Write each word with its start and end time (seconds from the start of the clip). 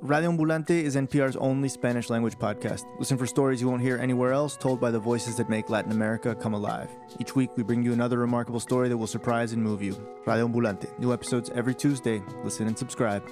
Radio 0.00 0.30
Ambulante 0.30 0.70
is 0.70 0.94
NPR's 0.94 1.34
only 1.34 1.68
Spanish 1.68 2.08
language 2.08 2.38
podcast. 2.38 2.84
Listen 3.00 3.18
for 3.18 3.26
stories 3.26 3.60
you 3.60 3.68
won't 3.68 3.82
hear 3.82 3.98
anywhere 3.98 4.32
else, 4.32 4.56
told 4.56 4.80
by 4.80 4.92
the 4.92 4.98
voices 5.00 5.36
that 5.36 5.50
make 5.50 5.70
Latin 5.70 5.90
America 5.90 6.36
come 6.36 6.54
alive. 6.54 6.88
Each 7.18 7.34
week, 7.34 7.50
we 7.56 7.64
bring 7.64 7.82
you 7.82 7.92
another 7.92 8.18
remarkable 8.18 8.60
story 8.60 8.88
that 8.88 8.96
will 8.96 9.08
surprise 9.08 9.52
and 9.52 9.60
move 9.60 9.82
you. 9.82 10.00
Radio 10.24 10.46
Ambulante. 10.46 10.96
New 11.00 11.12
episodes 11.12 11.50
every 11.50 11.74
Tuesday. 11.74 12.22
Listen 12.44 12.68
and 12.68 12.78
subscribe. 12.78 13.28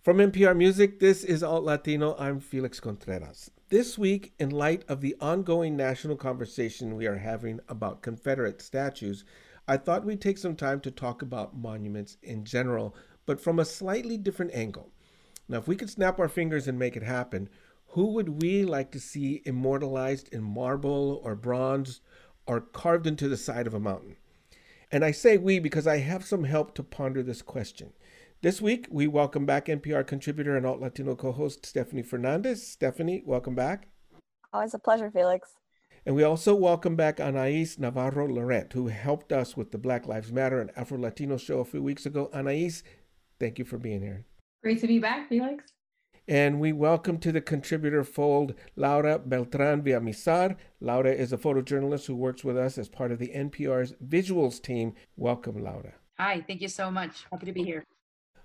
From 0.00 0.16
NPR 0.16 0.56
Music, 0.56 0.98
this 0.98 1.22
is 1.22 1.42
Alt 1.42 1.64
Latino. 1.64 2.16
I'm 2.18 2.40
Felix 2.40 2.80
Contreras. 2.80 3.50
This 3.68 3.98
week, 3.98 4.32
in 4.38 4.48
light 4.48 4.82
of 4.88 5.02
the 5.02 5.14
ongoing 5.20 5.76
national 5.76 6.16
conversation 6.16 6.96
we 6.96 7.06
are 7.06 7.18
having 7.18 7.60
about 7.68 8.00
Confederate 8.00 8.62
statues, 8.62 9.26
I 9.68 9.76
thought 9.76 10.06
we'd 10.06 10.22
take 10.22 10.38
some 10.38 10.56
time 10.56 10.80
to 10.80 10.90
talk 10.90 11.20
about 11.20 11.54
monuments 11.54 12.16
in 12.22 12.44
general, 12.46 12.96
but 13.26 13.42
from 13.42 13.58
a 13.58 13.66
slightly 13.66 14.16
different 14.16 14.54
angle. 14.54 14.90
Now, 15.48 15.58
if 15.58 15.68
we 15.68 15.76
could 15.76 15.90
snap 15.90 16.18
our 16.18 16.28
fingers 16.28 16.66
and 16.66 16.78
make 16.78 16.96
it 16.96 17.02
happen, 17.02 17.50
who 17.88 18.06
would 18.12 18.42
we 18.42 18.64
like 18.64 18.90
to 18.92 19.00
see 19.00 19.42
immortalized 19.44 20.32
in 20.32 20.42
marble 20.42 21.20
or 21.22 21.34
bronze 21.34 22.00
or 22.46 22.60
carved 22.60 23.06
into 23.06 23.28
the 23.28 23.36
side 23.36 23.66
of 23.66 23.74
a 23.74 23.80
mountain? 23.80 24.16
And 24.90 25.04
I 25.04 25.10
say 25.10 25.36
we 25.36 25.58
because 25.58 25.86
I 25.86 25.98
have 25.98 26.24
some 26.24 26.44
help 26.44 26.74
to 26.74 26.82
ponder 26.82 27.22
this 27.22 27.42
question. 27.42 27.92
This 28.40 28.62
week, 28.62 28.86
we 28.90 29.06
welcome 29.06 29.44
back 29.44 29.66
NPR 29.66 30.06
contributor 30.06 30.56
and 30.56 30.66
Alt 30.66 30.80
Latino 30.80 31.14
co 31.14 31.32
host 31.32 31.66
Stephanie 31.66 32.02
Fernandez. 32.02 32.66
Stephanie, 32.66 33.22
welcome 33.24 33.54
back. 33.54 33.88
Always 34.52 34.74
a 34.74 34.78
pleasure, 34.78 35.10
Felix. 35.10 35.50
And 36.06 36.14
we 36.14 36.22
also 36.22 36.54
welcome 36.54 36.96
back 36.96 37.20
Anais 37.20 37.68
Navarro 37.78 38.26
Laurent, 38.28 38.72
who 38.72 38.88
helped 38.88 39.32
us 39.32 39.56
with 39.56 39.72
the 39.72 39.78
Black 39.78 40.06
Lives 40.06 40.32
Matter 40.32 40.60
and 40.60 40.70
Afro 40.76 40.98
Latino 40.98 41.36
show 41.36 41.60
a 41.60 41.64
few 41.64 41.82
weeks 41.82 42.06
ago. 42.06 42.30
Anais, 42.34 42.82
thank 43.38 43.58
you 43.58 43.64
for 43.64 43.78
being 43.78 44.02
here. 44.02 44.24
Great 44.64 44.80
to 44.80 44.86
be 44.86 44.98
back, 44.98 45.28
Felix. 45.28 45.74
And 46.26 46.58
we 46.58 46.72
welcome 46.72 47.18
to 47.18 47.30
the 47.30 47.42
contributor 47.42 48.02
fold 48.02 48.54
Laura 48.76 49.18
Beltran 49.18 49.82
Villamizar. 49.82 50.56
Laura 50.80 51.12
is 51.12 51.34
a 51.34 51.36
photojournalist 51.36 52.06
who 52.06 52.16
works 52.16 52.42
with 52.42 52.56
us 52.56 52.78
as 52.78 52.88
part 52.88 53.12
of 53.12 53.18
the 53.18 53.28
NPR's 53.28 53.92
visuals 54.02 54.62
team. 54.62 54.94
Welcome, 55.18 55.62
Laura. 55.62 55.92
Hi, 56.16 56.42
thank 56.48 56.62
you 56.62 56.68
so 56.68 56.90
much. 56.90 57.26
Happy 57.30 57.44
to 57.44 57.52
be 57.52 57.62
here. 57.62 57.84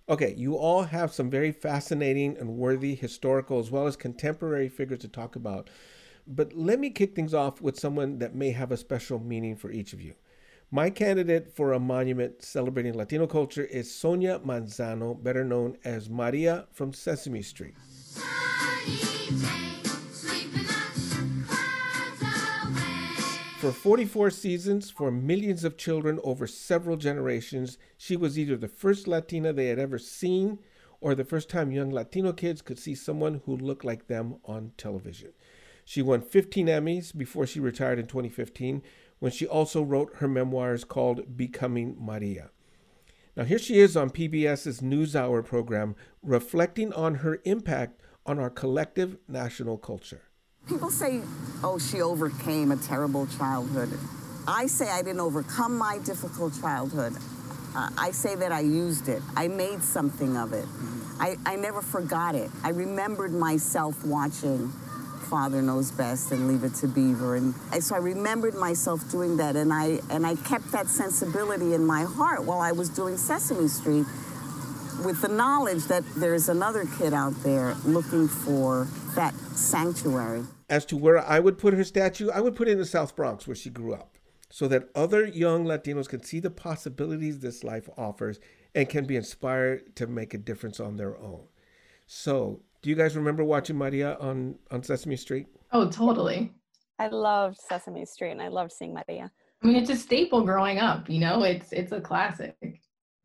Okay, 0.09 0.33
you 0.35 0.57
all 0.57 0.83
have 0.83 1.13
some 1.13 1.29
very 1.29 1.53
fascinating 1.53 2.35
and 2.37 2.57
worthy 2.57 2.95
historical 2.95 3.57
as 3.57 3.71
well 3.71 3.87
as 3.87 3.95
contemporary 3.95 4.67
figures 4.67 4.99
to 4.99 5.07
talk 5.07 5.37
about. 5.37 5.69
But 6.27 6.51
let 6.51 6.81
me 6.81 6.89
kick 6.89 7.15
things 7.15 7.33
off 7.33 7.61
with 7.61 7.79
someone 7.79 8.19
that 8.19 8.35
may 8.35 8.51
have 8.51 8.73
a 8.73 8.77
special 8.77 9.19
meaning 9.19 9.55
for 9.55 9.71
each 9.71 9.93
of 9.93 10.01
you. 10.01 10.15
My 10.71 10.91
candidate 10.91 11.55
for 11.55 11.73
a 11.73 11.79
monument 11.79 12.43
celebrating 12.43 12.93
Latino 12.93 13.25
culture 13.25 13.63
is 13.63 13.91
Sonia 13.91 14.37
Manzano, 14.37 15.15
better 15.15 15.43
known 15.43 15.77
as 15.83 16.11
Maria 16.11 16.67
from 16.71 16.93
Sesame 16.93 17.41
Street. 17.41 17.73
For 23.57 23.71
44 23.71 24.29
seasons, 24.29 24.91
for 24.91 25.09
millions 25.09 25.63
of 25.63 25.75
children 25.75 26.19
over 26.23 26.45
several 26.45 26.97
generations, 26.97 27.79
she 27.97 28.15
was 28.15 28.37
either 28.37 28.55
the 28.55 28.67
first 28.67 29.07
Latina 29.07 29.51
they 29.51 29.69
had 29.69 29.79
ever 29.79 29.97
seen 29.97 30.59
or 31.01 31.15
the 31.15 31.25
first 31.25 31.49
time 31.49 31.71
young 31.71 31.89
Latino 31.89 32.31
kids 32.31 32.61
could 32.61 32.77
see 32.77 32.93
someone 32.93 33.41
who 33.47 33.57
looked 33.57 33.83
like 33.83 34.05
them 34.05 34.35
on 34.45 34.73
television. 34.77 35.31
She 35.83 36.03
won 36.03 36.21
15 36.21 36.67
Emmys 36.67 37.17
before 37.17 37.47
she 37.47 37.59
retired 37.59 37.97
in 37.97 38.05
2015, 38.05 38.83
when 39.19 39.31
she 39.31 39.45
also 39.45 39.81
wrote 39.81 40.15
her 40.15 40.27
memoirs 40.27 40.83
called 40.83 41.37
Becoming 41.37 41.95
Maria. 41.99 42.49
Now, 43.35 43.43
here 43.45 43.59
she 43.59 43.79
is 43.79 43.95
on 43.95 44.09
PBS's 44.09 44.81
NewsHour 44.81 45.45
program, 45.45 45.95
reflecting 46.21 46.91
on 46.93 47.15
her 47.15 47.39
impact 47.45 48.01
on 48.25 48.39
our 48.39 48.49
collective 48.49 49.17
national 49.27 49.77
culture. 49.77 50.23
People 50.67 50.91
say, 50.91 51.21
oh, 51.63 51.79
she 51.79 52.01
overcame 52.01 52.71
a 52.71 52.77
terrible 52.77 53.27
childhood. 53.37 53.89
I 54.47 54.67
say 54.67 54.89
I 54.89 55.01
didn't 55.01 55.21
overcome 55.21 55.77
my 55.77 55.99
difficult 55.99 56.59
childhood. 56.59 57.13
Uh, 57.75 57.89
I 57.97 58.11
say 58.11 58.35
that 58.35 58.51
I 58.51 58.61
used 58.61 59.07
it, 59.07 59.21
I 59.35 59.47
made 59.47 59.83
something 59.83 60.35
of 60.37 60.53
it. 60.53 60.65
I, 61.19 61.35
I 61.45 61.55
never 61.55 61.81
forgot 61.81 62.33
it. 62.35 62.49
I 62.63 62.69
remembered 62.69 63.31
myself 63.31 64.03
watching 64.05 64.71
father 65.29 65.61
knows 65.61 65.91
best 65.91 66.31
and 66.31 66.47
leave 66.47 66.63
it 66.63 66.73
to 66.75 66.87
beaver. 66.87 67.35
And 67.35 67.53
so 67.81 67.95
i 67.95 67.99
remembered 67.99 68.55
myself 68.55 69.09
doing 69.11 69.37
that 69.37 69.55
and 69.55 69.71
i 69.71 69.99
and 70.09 70.25
i 70.25 70.35
kept 70.35 70.71
that 70.71 70.87
sensibility 70.87 71.73
in 71.73 71.85
my 71.85 72.03
heart 72.03 72.43
while 72.43 72.59
i 72.59 72.71
was 72.71 72.89
doing 72.89 73.17
sesame 73.17 73.67
street 73.67 74.05
with 75.05 75.21
the 75.21 75.27
knowledge 75.27 75.85
that 75.85 76.03
there's 76.17 76.49
another 76.49 76.85
kid 76.97 77.13
out 77.13 77.33
there 77.43 77.75
looking 77.85 78.27
for 78.27 78.87
that 79.15 79.33
sanctuary. 79.55 80.43
As 80.69 80.85
to 80.87 80.97
where 80.97 81.19
i 81.19 81.39
would 81.39 81.57
put 81.57 81.73
her 81.73 81.83
statue 81.83 82.29
i 82.31 82.41
would 82.41 82.55
put 82.55 82.67
it 82.67 82.71
in 82.71 82.77
the 82.79 82.85
south 82.85 83.15
bronx 83.15 83.47
where 83.47 83.55
she 83.55 83.69
grew 83.69 83.93
up 83.93 84.17
so 84.49 84.67
that 84.67 84.89
other 84.95 85.25
young 85.25 85.65
latinos 85.65 86.09
can 86.09 86.23
see 86.23 86.39
the 86.39 86.49
possibilities 86.49 87.39
this 87.39 87.63
life 87.63 87.87
offers 87.97 88.39
and 88.75 88.89
can 88.89 89.05
be 89.05 89.15
inspired 89.15 89.95
to 89.95 90.07
make 90.07 90.33
a 90.33 90.37
difference 90.37 90.79
on 90.79 90.97
their 90.97 91.17
own. 91.17 91.43
So 92.07 92.61
do 92.81 92.89
you 92.89 92.95
guys 92.95 93.15
remember 93.15 93.43
watching 93.43 93.77
Maria 93.77 94.17
on 94.19 94.55
on 94.71 94.83
Sesame 94.83 95.15
Street? 95.15 95.47
Oh, 95.71 95.89
totally. 95.89 96.53
I 96.97 97.07
loved 97.07 97.57
Sesame 97.57 98.05
Street 98.05 98.31
and 98.31 98.41
I 98.41 98.49
loved 98.49 98.71
seeing 98.71 98.93
Maria. 98.93 99.31
I 99.63 99.67
mean, 99.67 99.75
it's 99.75 99.89
a 99.89 99.95
staple 99.95 100.43
growing 100.43 100.79
up, 100.79 101.09
you 101.09 101.19
know, 101.19 101.43
it's 101.43 101.71
it's 101.71 101.91
a 101.91 102.01
classic. 102.01 102.55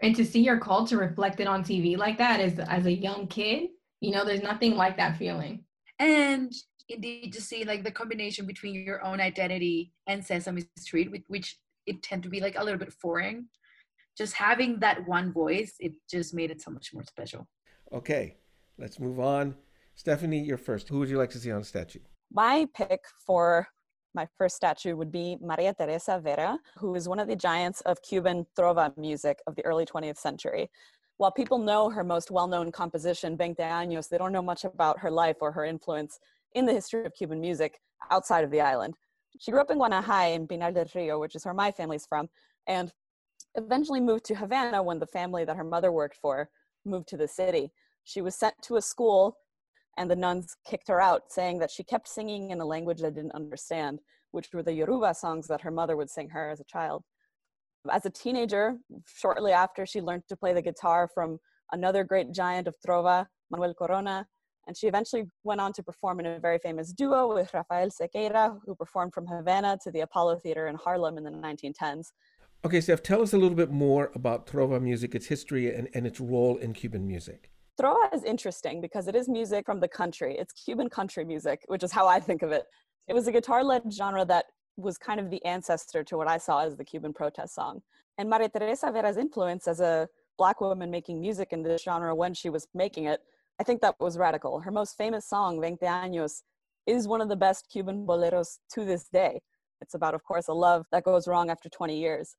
And 0.02 0.14
to 0.16 0.24
see 0.24 0.40
your 0.42 0.58
culture 0.58 0.98
reflected 0.98 1.46
on 1.46 1.62
TV 1.62 1.96
like 1.96 2.18
that 2.18 2.40
as 2.40 2.58
as 2.58 2.86
a 2.86 2.92
young 2.92 3.26
kid, 3.28 3.70
you 4.00 4.10
know, 4.10 4.24
there's 4.24 4.42
nothing 4.42 4.74
like 4.74 4.96
that 4.96 5.16
feeling. 5.16 5.64
And 5.98 6.52
indeed 6.88 7.32
to 7.32 7.40
see 7.40 7.64
like 7.64 7.84
the 7.84 7.90
combination 7.90 8.46
between 8.46 8.74
your 8.74 9.02
own 9.04 9.20
identity 9.20 9.92
and 10.06 10.24
Sesame 10.24 10.64
Street, 10.76 11.10
which 11.28 11.58
it 11.86 12.02
tend 12.02 12.22
to 12.24 12.28
be 12.28 12.40
like 12.40 12.58
a 12.58 12.64
little 12.64 12.78
bit 12.78 12.92
foreign. 12.92 13.48
Just 14.16 14.34
having 14.34 14.78
that 14.80 15.06
one 15.08 15.32
voice, 15.32 15.74
it 15.80 15.92
just 16.08 16.34
made 16.34 16.50
it 16.50 16.62
so 16.62 16.70
much 16.70 16.92
more 16.94 17.02
special. 17.04 17.48
Okay, 17.92 18.36
Let's 18.78 18.98
move 18.98 19.20
on. 19.20 19.54
Stephanie, 19.94 20.42
you're 20.42 20.58
first. 20.58 20.88
Who 20.88 20.98
would 20.98 21.08
you 21.08 21.18
like 21.18 21.30
to 21.30 21.38
see 21.38 21.52
on 21.52 21.60
a 21.60 21.64
statue? 21.64 22.00
My 22.32 22.66
pick 22.74 23.00
for 23.24 23.68
my 24.14 24.26
first 24.38 24.56
statue 24.56 24.96
would 24.96 25.12
be 25.12 25.36
Maria 25.40 25.74
Teresa 25.74 26.20
Vera, 26.22 26.58
who 26.78 26.94
is 26.94 27.08
one 27.08 27.18
of 27.20 27.28
the 27.28 27.36
giants 27.36 27.80
of 27.82 28.02
Cuban 28.02 28.46
trova 28.58 28.96
music 28.96 29.38
of 29.46 29.54
the 29.56 29.64
early 29.64 29.84
20th 29.84 30.18
century. 30.18 30.70
While 31.16 31.30
people 31.30 31.58
know 31.58 31.90
her 31.90 32.02
most 32.02 32.30
well 32.30 32.48
known 32.48 32.72
composition, 32.72 33.36
Veinte 33.36 33.58
Años, 33.58 34.08
they 34.08 34.18
don't 34.18 34.32
know 34.32 34.42
much 34.42 34.64
about 34.64 34.98
her 34.98 35.10
life 35.10 35.36
or 35.40 35.52
her 35.52 35.64
influence 35.64 36.18
in 36.54 36.66
the 36.66 36.72
history 36.72 37.04
of 37.06 37.14
Cuban 37.14 37.40
music 37.40 37.78
outside 38.10 38.44
of 38.44 38.50
the 38.50 38.60
island. 38.60 38.94
She 39.38 39.50
grew 39.50 39.60
up 39.60 39.70
in 39.70 39.78
Guanajay 39.78 40.34
in 40.34 40.46
Pinar 40.46 40.72
del 40.72 40.86
Rio, 40.94 41.18
which 41.18 41.34
is 41.34 41.44
where 41.44 41.54
my 41.54 41.70
family's 41.70 42.06
from, 42.06 42.28
and 42.66 42.92
eventually 43.56 44.00
moved 44.00 44.24
to 44.26 44.34
Havana 44.34 44.82
when 44.82 44.98
the 44.98 45.06
family 45.06 45.44
that 45.44 45.56
her 45.56 45.64
mother 45.64 45.92
worked 45.92 46.16
for 46.16 46.48
moved 46.84 47.08
to 47.08 47.16
the 47.16 47.28
city. 47.28 47.72
She 48.04 48.20
was 48.20 48.34
sent 48.34 48.54
to 48.62 48.76
a 48.76 48.82
school 48.82 49.38
and 49.96 50.10
the 50.10 50.16
nuns 50.16 50.56
kicked 50.66 50.88
her 50.88 51.00
out, 51.00 51.32
saying 51.32 51.58
that 51.60 51.70
she 51.70 51.84
kept 51.84 52.08
singing 52.08 52.50
in 52.50 52.60
a 52.60 52.64
language 52.64 53.00
they 53.00 53.10
didn't 53.10 53.32
understand, 53.34 54.00
which 54.32 54.52
were 54.52 54.62
the 54.62 54.72
Yoruba 54.72 55.14
songs 55.14 55.46
that 55.48 55.60
her 55.60 55.70
mother 55.70 55.96
would 55.96 56.10
sing 56.10 56.28
her 56.30 56.50
as 56.50 56.60
a 56.60 56.64
child. 56.64 57.04
As 57.90 58.06
a 58.06 58.10
teenager, 58.10 58.76
shortly 59.06 59.52
after, 59.52 59.86
she 59.86 60.00
learned 60.00 60.24
to 60.28 60.36
play 60.36 60.52
the 60.52 60.62
guitar 60.62 61.08
from 61.12 61.38
another 61.72 62.02
great 62.02 62.32
giant 62.32 62.66
of 62.66 62.74
trova, 62.86 63.26
Manuel 63.50 63.74
Corona, 63.74 64.26
and 64.66 64.76
she 64.76 64.86
eventually 64.86 65.24
went 65.44 65.60
on 65.60 65.72
to 65.74 65.82
perform 65.82 66.20
in 66.20 66.26
a 66.26 66.38
very 66.40 66.58
famous 66.58 66.92
duo 66.92 67.34
with 67.34 67.52
Rafael 67.52 67.90
Zequeira, 67.90 68.58
who 68.64 68.74
performed 68.74 69.12
from 69.12 69.26
Havana 69.26 69.78
to 69.84 69.90
the 69.90 70.00
Apollo 70.00 70.40
Theater 70.40 70.68
in 70.68 70.76
Harlem 70.76 71.18
in 71.18 71.24
the 71.24 71.30
1910s. 71.30 72.12
Okay, 72.64 72.80
Steph, 72.80 73.02
tell 73.02 73.20
us 73.20 73.34
a 73.34 73.38
little 73.38 73.56
bit 73.56 73.70
more 73.70 74.10
about 74.14 74.46
trova 74.46 74.80
music, 74.80 75.14
its 75.14 75.26
history, 75.26 75.74
and, 75.74 75.88
and 75.92 76.06
its 76.06 76.18
role 76.18 76.56
in 76.56 76.72
Cuban 76.72 77.06
music. 77.06 77.50
Trova 77.80 78.14
is 78.14 78.22
interesting 78.22 78.80
because 78.80 79.08
it 79.08 79.16
is 79.16 79.28
music 79.28 79.66
from 79.66 79.80
the 79.80 79.88
country. 79.88 80.36
It's 80.38 80.52
Cuban 80.52 80.88
country 80.88 81.24
music, 81.24 81.62
which 81.66 81.82
is 81.82 81.90
how 81.90 82.06
I 82.06 82.20
think 82.20 82.42
of 82.42 82.52
it. 82.52 82.64
It 83.08 83.14
was 83.14 83.26
a 83.26 83.32
guitar 83.32 83.64
led 83.64 83.92
genre 83.92 84.24
that 84.26 84.46
was 84.76 84.96
kind 84.96 85.18
of 85.18 85.30
the 85.30 85.44
ancestor 85.44 86.04
to 86.04 86.16
what 86.16 86.28
I 86.28 86.38
saw 86.38 86.60
as 86.60 86.76
the 86.76 86.84
Cuban 86.84 87.12
protest 87.12 87.54
song. 87.54 87.82
And 88.16 88.30
Maria 88.30 88.48
Teresa 88.48 88.92
Vera's 88.92 89.16
influence 89.16 89.66
as 89.66 89.80
a 89.80 90.08
black 90.38 90.60
woman 90.60 90.90
making 90.90 91.20
music 91.20 91.48
in 91.52 91.62
this 91.62 91.82
genre 91.82 92.14
when 92.14 92.32
she 92.32 92.48
was 92.48 92.68
making 92.74 93.06
it, 93.06 93.20
I 93.60 93.64
think 93.64 93.80
that 93.82 93.96
was 93.98 94.18
radical. 94.18 94.60
Her 94.60 94.70
most 94.70 94.96
famous 94.96 95.28
song, 95.28 95.60
Veinte 95.60 95.82
Años, 95.82 96.42
is 96.86 97.08
one 97.08 97.20
of 97.20 97.28
the 97.28 97.36
best 97.36 97.68
Cuban 97.70 98.06
boleros 98.06 98.58
to 98.74 98.84
this 98.84 99.08
day. 99.08 99.40
It's 99.80 99.94
about, 99.94 100.14
of 100.14 100.22
course, 100.24 100.48
a 100.48 100.52
love 100.52 100.86
that 100.92 101.04
goes 101.04 101.26
wrong 101.26 101.50
after 101.50 101.68
20 101.68 101.98
years. 101.98 102.36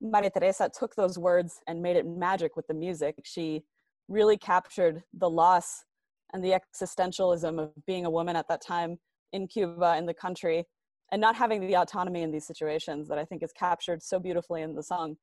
Maria 0.00 0.30
Teresa 0.30 0.68
took 0.76 0.96
those 0.96 1.18
words 1.18 1.60
and 1.68 1.80
made 1.80 1.96
it 1.96 2.06
magic 2.06 2.56
with 2.56 2.66
the 2.66 2.74
music. 2.74 3.16
She 3.24 3.62
really 4.08 4.36
captured 4.36 5.02
the 5.14 5.30
loss 5.30 5.84
and 6.32 6.42
the 6.44 6.58
existentialism 6.58 7.60
of 7.62 7.70
being 7.86 8.06
a 8.06 8.10
woman 8.10 8.36
at 8.36 8.48
that 8.48 8.62
time 8.62 8.98
in 9.32 9.46
Cuba, 9.46 9.96
in 9.98 10.06
the 10.06 10.14
country, 10.14 10.64
and 11.10 11.20
not 11.20 11.36
having 11.36 11.66
the 11.66 11.76
autonomy 11.76 12.22
in 12.22 12.30
these 12.30 12.46
situations 12.46 13.08
that 13.08 13.18
I 13.18 13.24
think 13.24 13.42
is 13.42 13.52
captured 13.52 14.02
so 14.02 14.18
beautifully 14.18 14.62
in 14.62 14.74
the 14.74 14.82
song. 14.82 15.16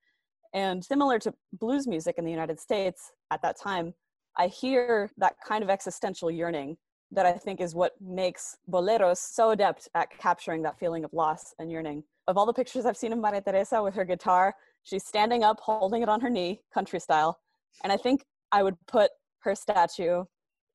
And 0.54 0.84
similar 0.84 1.20
to 1.20 1.34
blues 1.54 1.88
music 1.88 2.16
in 2.18 2.26
the 2.26 2.31
United 2.31 2.60
States 2.60 3.12
at 3.31 3.42
that 3.42 3.60
time, 3.60 3.94
I 4.38 4.48
hear 4.48 5.10
that 5.18 5.36
kind 5.46 5.64
of 5.64 5.70
existential 5.70 6.31
yearning 6.31 6.78
that 7.12 7.26
I 7.26 7.34
think 7.34 7.60
is 7.60 7.74
what 7.74 7.94
makes 8.00 8.56
boleros 8.72 9.18
so 9.18 9.50
adept 9.50 9.90
at 9.96 10.10
capturing 10.20 10.62
that 10.64 10.78
feeling 10.80 11.04
of 11.04 11.12
loss 11.12 11.54
and 11.58 11.72
yearning. 11.72 12.04
Of 12.28 12.38
all 12.38 12.46
the 12.46 12.54
pictures 12.54 12.86
I've 12.86 12.98
seen 12.98 13.12
of 13.12 13.20
Maria 13.20 13.42
Teresa 13.42 13.81
with 13.81 13.96
her 13.96 14.06
guitar, 14.06 14.54
she's 14.84 15.06
standing 15.06 15.44
up, 15.44 15.60
holding 15.60 16.04
it 16.04 16.10
on 16.10 16.22
her 16.22 16.30
knee, 16.30 16.62
country 16.72 17.00
style. 17.00 17.40
And 17.84 17.92
I 17.92 17.98
think 17.98 18.24
I 18.51 18.63
would 18.63 18.75
put 18.88 19.12
her 19.42 19.56
statue 19.56 20.24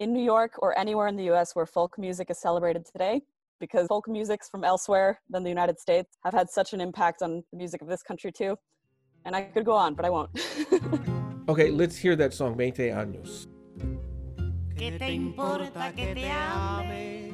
in 0.00 0.12
New 0.12 0.22
York 0.22 0.52
or 0.58 0.76
anywhere 0.78 1.08
in 1.08 1.16
the 1.16 1.30
US 1.32 1.54
where 1.54 1.66
folk 1.66 1.98
music 1.98 2.30
is 2.30 2.38
celebrated 2.38 2.84
today 2.84 3.22
because 3.60 3.86
folk 3.86 4.08
musics 4.08 4.48
from 4.48 4.64
elsewhere 4.64 5.20
than 5.28 5.42
the 5.42 5.48
United 5.48 5.78
States 5.78 6.16
have 6.24 6.34
had 6.34 6.50
such 6.50 6.72
an 6.72 6.80
impact 6.80 7.22
on 7.22 7.42
the 7.50 7.56
music 7.56 7.82
of 7.82 7.88
this 7.88 8.02
country 8.02 8.32
too. 8.32 8.56
And 9.24 9.34
I 9.34 9.42
could 9.42 9.64
go 9.64 9.72
on, 9.72 9.94
but 9.94 10.04
I 10.04 10.10
won't. 10.10 10.30
okay, 11.48 11.70
let's 11.70 11.96
hear 11.96 12.14
that 12.16 12.34
song, 12.34 12.54
20 12.54 12.90
años. 12.90 13.46
¿Qué 14.76 14.98
te 14.98 15.12
importa 15.12 15.92
que 15.94 16.14
te 16.14 16.30
ame 16.30 17.32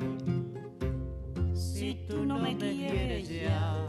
si 1.54 2.06
tú 2.08 2.24
no 2.24 2.38
me 2.38 2.56
quieres 2.56 3.28
ya? 3.28 3.88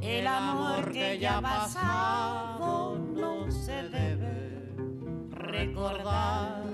El 0.00 0.26
amor 0.26 0.90
que 0.90 1.18
ya 1.18 1.38
ha 1.38 1.42
pasado 1.42 2.98
no 2.98 3.50
se 3.50 3.88
debe 3.88 4.41
recordar. 5.52 6.64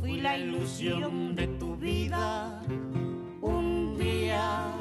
Fui 0.00 0.20
la 0.20 0.36
ilusión 0.36 1.34
de 1.34 1.46
tu 1.58 1.74
vida 1.76 2.62
un 3.40 3.96
día 3.96 4.72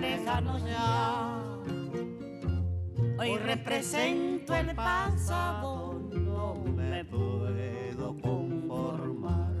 lejano 0.00 0.58
ya. 0.66 1.40
Hoy 3.18 3.36
represento 3.38 4.54
el 4.54 4.74
pasado, 4.74 6.00
no 6.10 6.54
me 6.76 7.04
puedo 7.04 8.16
conformar. 8.20 9.52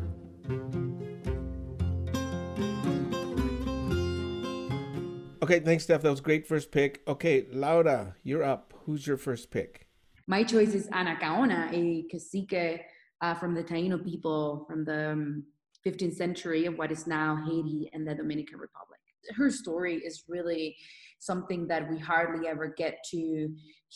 Okay, 5.40 5.60
thanks, 5.60 5.84
Steph. 5.84 6.02
That 6.02 6.10
was 6.10 6.20
great 6.20 6.46
first 6.46 6.70
pick. 6.72 7.00
Okay, 7.06 7.46
Laura, 7.52 8.16
you're 8.22 8.44
up. 8.44 8.74
Who's 8.86 9.06
your 9.06 9.16
first 9.16 9.50
pick? 9.50 9.87
My 10.30 10.44
choice 10.44 10.74
is 10.74 10.88
Anacaona, 10.88 11.72
a 11.72 12.02
cacique 12.10 12.82
uh, 13.22 13.34
from 13.36 13.54
the 13.54 13.64
Taino 13.64 14.04
people 14.04 14.66
from 14.68 14.84
the 14.84 15.12
um, 15.12 15.44
15th 15.86 16.16
century 16.16 16.66
of 16.66 16.76
what 16.76 16.92
is 16.92 17.06
now 17.06 17.42
Haiti 17.46 17.88
and 17.94 18.06
the 18.06 18.14
Dominican 18.14 18.58
Republic. 18.58 19.00
Her 19.34 19.50
story 19.50 19.96
is 19.96 20.24
really 20.28 20.76
something 21.18 21.66
that 21.68 21.90
we 21.90 21.98
hardly 21.98 22.46
ever 22.46 22.74
get 22.76 22.98
to 23.12 23.48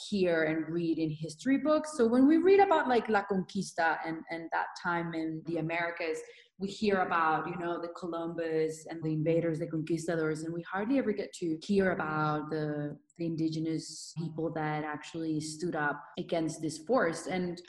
hear 0.09 0.45
and 0.45 0.73
read 0.73 0.99
in 0.99 1.11
history 1.11 1.59
books. 1.59 1.99
So 1.99 2.07
when 2.07 2.27
we 2.27 2.39
read 2.39 2.61
about 2.61 2.89
like 2.89 3.11
La 3.11 3.25
Conquista 3.31 3.99
and, 4.07 4.17
and 4.31 4.49
that 4.53 4.69
time 4.83 5.13
in 5.13 5.43
the 5.45 5.59
Americas, 5.59 6.19
we 6.59 6.69
hear 6.69 7.03
about, 7.03 7.47
you 7.47 7.57
know, 7.59 7.79
the 7.79 7.89
Columbus 7.89 8.87
and 8.89 9.03
the 9.03 9.13
invaders, 9.13 9.59
the 9.59 9.67
conquistadors, 9.67 10.45
and 10.45 10.55
we 10.55 10.63
hardly 10.63 10.99
ever 10.99 11.13
get 11.13 11.33
to 11.35 11.59
hear 11.63 11.91
about 11.91 12.49
the, 12.49 12.97
the 13.19 13.27
indigenous 13.27 14.13
people 14.19 14.51
that 14.55 14.85
actually 14.85 15.41
stood 15.41 15.77
up 15.77 16.03
against 16.19 16.61
this 16.63 16.79
force. 16.79 17.27
And 17.27 17.61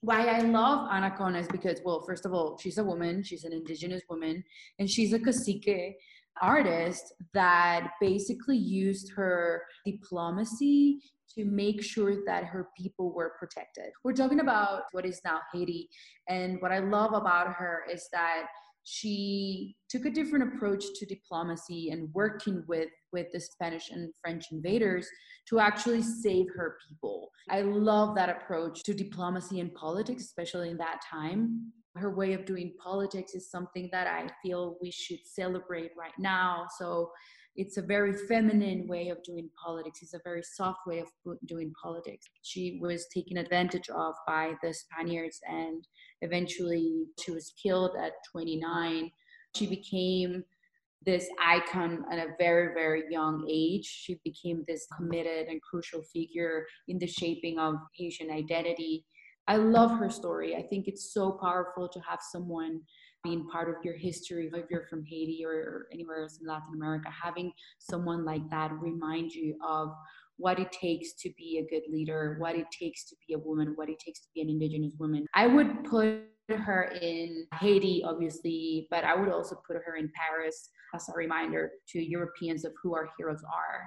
why 0.00 0.26
I 0.26 0.40
love 0.40 0.88
Anacaona 0.90 1.40
is 1.40 1.48
because, 1.48 1.80
well, 1.84 2.04
first 2.06 2.24
of 2.24 2.32
all, 2.32 2.58
she's 2.58 2.78
a 2.78 2.84
woman, 2.84 3.22
she's 3.22 3.44
an 3.44 3.52
indigenous 3.52 4.02
woman, 4.08 4.44
and 4.78 4.88
she's 4.88 5.12
a 5.12 5.18
cacique 5.18 5.96
artist 6.40 7.14
that 7.34 7.90
basically 8.00 8.56
used 8.56 9.10
her 9.16 9.62
diplomacy 9.84 11.00
to 11.36 11.44
make 11.44 11.82
sure 11.82 12.24
that 12.26 12.44
her 12.44 12.68
people 12.76 13.12
were 13.12 13.34
protected. 13.38 13.90
We're 14.04 14.12
talking 14.12 14.40
about 14.40 14.82
what 14.92 15.04
is 15.04 15.20
now 15.24 15.40
Haiti. 15.52 15.88
And 16.28 16.60
what 16.60 16.72
I 16.72 16.78
love 16.78 17.12
about 17.12 17.52
her 17.54 17.82
is 17.92 18.08
that 18.12 18.46
she 18.90 19.76
took 19.90 20.06
a 20.06 20.10
different 20.10 20.54
approach 20.54 20.82
to 20.94 21.04
diplomacy 21.04 21.90
and 21.90 22.08
working 22.14 22.64
with 22.66 22.88
with 23.12 23.26
the 23.32 23.40
Spanish 23.40 23.90
and 23.90 24.12
French 24.22 24.46
invaders 24.50 25.06
to 25.48 25.60
actually 25.60 26.02
save 26.02 26.46
her 26.56 26.78
people. 26.88 27.30
I 27.50 27.60
love 27.60 28.14
that 28.14 28.30
approach 28.30 28.82
to 28.84 28.94
diplomacy 28.94 29.60
and 29.60 29.74
politics, 29.74 30.24
especially 30.24 30.70
in 30.70 30.78
that 30.78 31.00
time. 31.10 31.72
Her 31.96 32.14
way 32.14 32.32
of 32.32 32.46
doing 32.46 32.74
politics 32.82 33.34
is 33.34 33.50
something 33.50 33.90
that 33.92 34.06
I 34.06 34.28
feel 34.42 34.78
we 34.80 34.90
should 34.90 35.20
celebrate 35.24 35.90
right 35.98 36.18
now. 36.18 36.66
So 36.78 37.10
it's 37.58 37.76
a 37.76 37.82
very 37.82 38.14
feminine 38.14 38.86
way 38.86 39.08
of 39.08 39.20
doing 39.24 39.50
politics. 39.62 40.00
It's 40.00 40.14
a 40.14 40.20
very 40.22 40.44
soft 40.44 40.78
way 40.86 41.00
of 41.00 41.08
doing 41.44 41.72
politics. 41.82 42.28
She 42.42 42.78
was 42.80 43.08
taken 43.12 43.36
advantage 43.36 43.90
of 43.90 44.14
by 44.28 44.52
the 44.62 44.72
Spaniards, 44.72 45.40
and 45.48 45.84
eventually 46.22 47.06
she 47.20 47.32
was 47.32 47.52
killed 47.60 47.96
at 48.00 48.12
29. 48.30 49.10
She 49.56 49.66
became 49.66 50.44
this 51.04 51.28
icon 51.42 52.04
at 52.12 52.18
a 52.20 52.34
very, 52.38 52.74
very 52.74 53.02
young 53.10 53.44
age. 53.50 53.86
She 53.86 54.20
became 54.24 54.64
this 54.68 54.86
committed 54.96 55.48
and 55.48 55.60
crucial 55.60 56.02
figure 56.12 56.64
in 56.86 56.98
the 57.00 57.08
shaping 57.08 57.58
of 57.58 57.74
Haitian 57.96 58.30
identity. 58.30 59.04
I 59.48 59.56
love 59.56 59.98
her 59.98 60.10
story. 60.10 60.54
I 60.54 60.62
think 60.62 60.86
it's 60.86 61.12
so 61.12 61.32
powerful 61.32 61.88
to 61.88 62.00
have 62.08 62.20
someone 62.30 62.82
being 63.24 63.46
part 63.48 63.68
of 63.68 63.76
your 63.84 63.96
history, 63.96 64.50
if 64.52 64.70
you're 64.70 64.86
from 64.86 65.04
Haiti 65.04 65.44
or 65.44 65.86
anywhere 65.92 66.22
else 66.22 66.38
in 66.40 66.46
Latin 66.46 66.74
America, 66.74 67.08
having 67.10 67.52
someone 67.78 68.24
like 68.24 68.48
that 68.50 68.72
remind 68.72 69.32
you 69.32 69.56
of 69.66 69.90
what 70.36 70.58
it 70.58 70.70
takes 70.70 71.14
to 71.14 71.30
be 71.36 71.58
a 71.58 71.68
good 71.68 71.82
leader, 71.90 72.36
what 72.38 72.54
it 72.54 72.66
takes 72.70 73.04
to 73.08 73.16
be 73.26 73.34
a 73.34 73.38
woman, 73.38 73.72
what 73.74 73.88
it 73.88 73.98
takes 73.98 74.20
to 74.20 74.28
be 74.34 74.40
an 74.40 74.48
indigenous 74.48 74.94
woman. 74.98 75.26
I 75.34 75.48
would 75.48 75.84
put 75.84 76.22
her 76.48 76.92
in 77.02 77.46
Haiti, 77.60 78.02
obviously, 78.04 78.86
but 78.90 79.04
I 79.04 79.14
would 79.16 79.28
also 79.28 79.60
put 79.66 79.76
her 79.84 79.96
in 79.96 80.10
Paris 80.14 80.70
as 80.94 81.08
a 81.08 81.12
reminder 81.12 81.72
to 81.88 81.98
Europeans 81.98 82.64
of 82.64 82.72
who 82.82 82.94
our 82.94 83.08
heroes 83.18 83.42
are. 83.42 83.82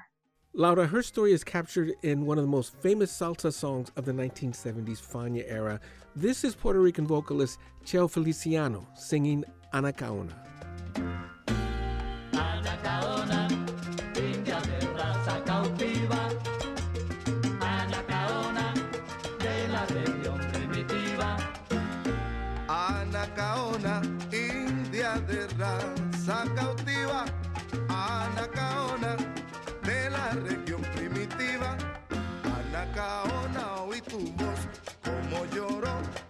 Laura, 0.54 0.86
her 0.86 1.02
story 1.02 1.32
is 1.32 1.46
captured 1.46 1.94
in 2.04 2.26
one 2.26 2.38
of 2.38 2.44
the 2.44 2.50
most 2.50 2.76
famous 2.82 3.10
salsa 3.10 3.54
songs 3.54 3.90
of 3.96 4.04
the 4.04 4.12
1970s 4.12 5.00
Fania 5.00 5.46
era. 5.48 5.80
This 6.14 6.44
is 6.44 6.56
Puerto 6.56 6.82
Rican 6.82 7.08
vocalist 7.08 7.58
Cheo 7.86 8.12
Feliciano 8.12 8.86
singing 8.94 9.46
Anacaona. 9.74 10.34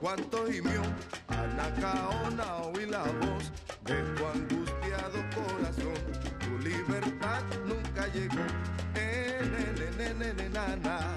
Cuánto 0.01 0.47
gimió. 0.47 0.81
Anacaona, 1.27 2.57
oí 2.73 2.85
la 2.87 3.03
voz 3.03 3.51
de 3.85 4.01
tu 4.15 4.25
angustiado 4.25 5.19
corazón. 5.35 6.01
Tu 6.39 6.57
libertad 6.67 7.43
nunca 7.65 8.07
llegó. 8.07 8.43
Eh, 8.95 9.41
ne, 9.97 10.13
ne, 10.15 10.33
ne, 10.33 10.49
na. 10.49 11.10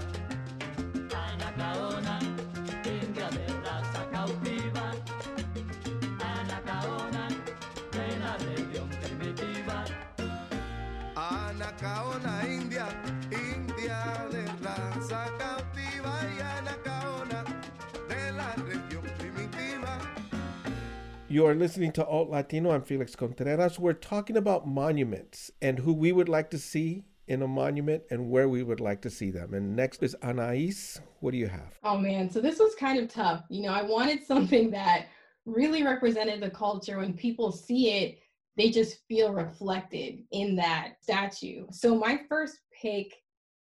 You 21.35 21.47
are 21.47 21.55
listening 21.57 21.91
to 21.95 22.07
Alt 22.07 22.31
Latino. 22.31 22.71
I'm 22.71 22.83
Felix 22.83 23.17
Contreras. 23.17 23.77
We're 23.77 23.93
talking 23.93 24.37
about 24.37 24.69
monuments 24.69 25.51
and 25.61 25.81
who 25.81 25.93
we 25.93 26.13
would 26.13 26.29
like 26.29 26.49
to 26.51 26.59
see 26.59 27.07
in 27.27 27.43
a 27.43 27.49
monument 27.49 28.05
and 28.09 28.31
where 28.31 28.49
we 28.49 28.63
would 28.63 28.79
like 28.79 29.03
to 29.03 29.11
see 29.11 29.33
them. 29.33 29.53
And 29.53 29.75
next 29.75 30.05
is 30.05 30.15
Anais. 30.23 31.01
What 31.19 31.33
do 31.33 31.37
you 31.37 31.49
have? 31.49 31.77
Oh 31.83 31.99
man, 31.99 32.31
so 32.31 32.41
this 32.41 32.61
was 32.61 32.77
kind 32.77 33.01
of 33.01 33.09
tough. 33.09 33.43
You 33.49 33.63
know, 33.63 33.73
I 33.73 33.83
wanted 33.83 34.25
something 34.25 34.71
that 34.71 35.09
really 35.45 35.83
represented 35.83 36.41
the 36.41 36.51
culture. 36.51 36.99
When 36.99 37.15
people 37.15 37.51
see 37.51 37.91
it, 37.91 38.21
they 38.57 38.71
just 38.71 38.99
feel 39.09 39.33
reflected 39.33 40.23
in 40.31 40.55
that 40.55 40.99
statue. 41.01 41.67
So 41.73 41.97
my 41.97 42.21
first 42.29 42.59
pick 42.81 43.13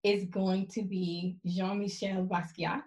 is 0.04 0.26
going 0.26 0.68
to 0.72 0.82
be 0.82 1.38
Jean-Michel 1.46 2.26
Basquiat. 2.26 2.82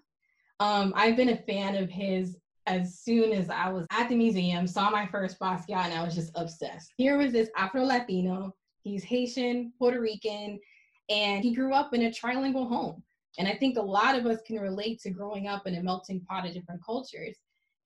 Um, 0.60 0.92
I've 0.94 1.16
been 1.16 1.30
a 1.30 1.42
fan 1.44 1.74
of 1.74 1.88
his 1.88 2.36
as 2.68 2.98
soon 2.98 3.32
as 3.32 3.48
I 3.48 3.70
was 3.70 3.86
at 3.90 4.10
the 4.10 4.14
museum, 4.14 4.66
saw 4.66 4.90
my 4.90 5.06
first 5.06 5.38
Basquiat, 5.40 5.86
and 5.86 5.94
I 5.94 6.04
was 6.04 6.14
just 6.14 6.32
obsessed. 6.34 6.92
Here 6.98 7.16
was 7.16 7.32
this 7.32 7.48
Afro 7.56 7.82
Latino. 7.82 8.54
He's 8.82 9.02
Haitian, 9.02 9.72
Puerto 9.78 10.00
Rican, 10.00 10.60
and 11.08 11.42
he 11.42 11.54
grew 11.54 11.72
up 11.72 11.94
in 11.94 12.02
a 12.02 12.10
trilingual 12.10 12.68
home. 12.68 13.02
And 13.38 13.48
I 13.48 13.54
think 13.54 13.78
a 13.78 13.82
lot 13.82 14.16
of 14.16 14.26
us 14.26 14.40
can 14.46 14.58
relate 14.58 15.00
to 15.00 15.10
growing 15.10 15.46
up 15.46 15.66
in 15.66 15.76
a 15.76 15.82
melting 15.82 16.20
pot 16.20 16.46
of 16.46 16.52
different 16.52 16.84
cultures. 16.84 17.36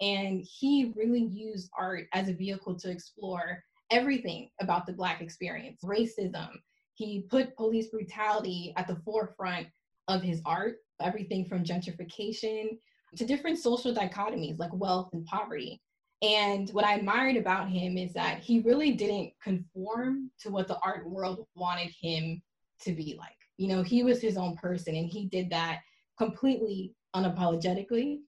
And 0.00 0.42
he 0.42 0.92
really 0.96 1.22
used 1.22 1.70
art 1.78 2.08
as 2.12 2.28
a 2.28 2.34
vehicle 2.34 2.74
to 2.80 2.90
explore 2.90 3.62
everything 3.92 4.50
about 4.60 4.86
the 4.86 4.92
Black 4.92 5.20
experience 5.20 5.80
racism. 5.84 6.48
He 6.94 7.26
put 7.30 7.56
police 7.56 7.88
brutality 7.88 8.72
at 8.76 8.88
the 8.88 9.00
forefront 9.04 9.68
of 10.08 10.22
his 10.22 10.42
art, 10.44 10.78
everything 11.00 11.44
from 11.44 11.62
gentrification 11.62 12.78
to 13.16 13.24
different 13.26 13.58
social 13.58 13.94
dichotomies 13.94 14.58
like 14.58 14.72
wealth 14.72 15.10
and 15.12 15.24
poverty. 15.26 15.80
And 16.22 16.70
what 16.70 16.84
I 16.84 16.94
admired 16.94 17.36
about 17.36 17.68
him 17.68 17.98
is 17.98 18.12
that 18.14 18.38
he 18.38 18.60
really 18.60 18.92
didn't 18.92 19.32
conform 19.42 20.30
to 20.40 20.50
what 20.50 20.68
the 20.68 20.78
art 20.84 21.08
world 21.08 21.46
wanted 21.54 21.92
him 22.00 22.40
to 22.82 22.92
be 22.92 23.16
like. 23.18 23.30
You 23.58 23.68
know, 23.68 23.82
he 23.82 24.02
was 24.02 24.20
his 24.20 24.36
own 24.36 24.56
person 24.56 24.94
and 24.94 25.08
he 25.08 25.26
did 25.26 25.50
that 25.50 25.80
completely 26.18 26.94
unapologetically. 27.14 28.20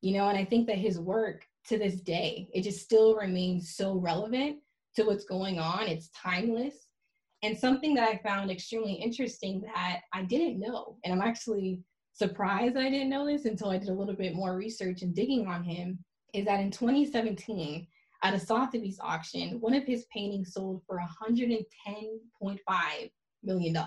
You 0.00 0.14
know, 0.14 0.28
and 0.28 0.38
I 0.38 0.44
think 0.44 0.66
that 0.68 0.78
his 0.78 0.98
work 0.98 1.44
to 1.68 1.78
this 1.78 2.00
day, 2.00 2.48
it 2.52 2.62
just 2.62 2.80
still 2.80 3.14
remains 3.16 3.74
so 3.74 3.94
relevant 3.94 4.58
to 4.96 5.04
what's 5.04 5.24
going 5.24 5.58
on. 5.58 5.88
It's 5.88 6.10
timeless. 6.10 6.74
And 7.42 7.58
something 7.58 7.94
that 7.94 8.08
I 8.08 8.18
found 8.18 8.50
extremely 8.50 8.94
interesting 8.94 9.62
that 9.62 10.02
I 10.12 10.22
didn't 10.22 10.60
know, 10.60 10.96
and 11.04 11.12
I'm 11.12 11.26
actually 11.26 11.80
surprised 12.12 12.76
I 12.76 12.90
didn't 12.90 13.10
know 13.10 13.26
this 13.26 13.44
until 13.44 13.70
I 13.70 13.78
did 13.78 13.88
a 13.88 13.94
little 13.94 14.14
bit 14.14 14.34
more 14.34 14.56
research 14.56 15.02
and 15.02 15.14
digging 15.14 15.46
on 15.46 15.64
him, 15.64 15.98
is 16.34 16.44
that 16.46 16.60
in 16.60 16.70
2017, 16.70 17.86
at 18.22 18.34
a 18.34 18.40
Sotheby's 18.40 19.00
auction, 19.00 19.60
one 19.60 19.74
of 19.74 19.84
his 19.84 20.06
paintings 20.12 20.52
sold 20.52 20.82
for 20.86 21.00
$110.5 21.00 23.10
million, 23.42 23.78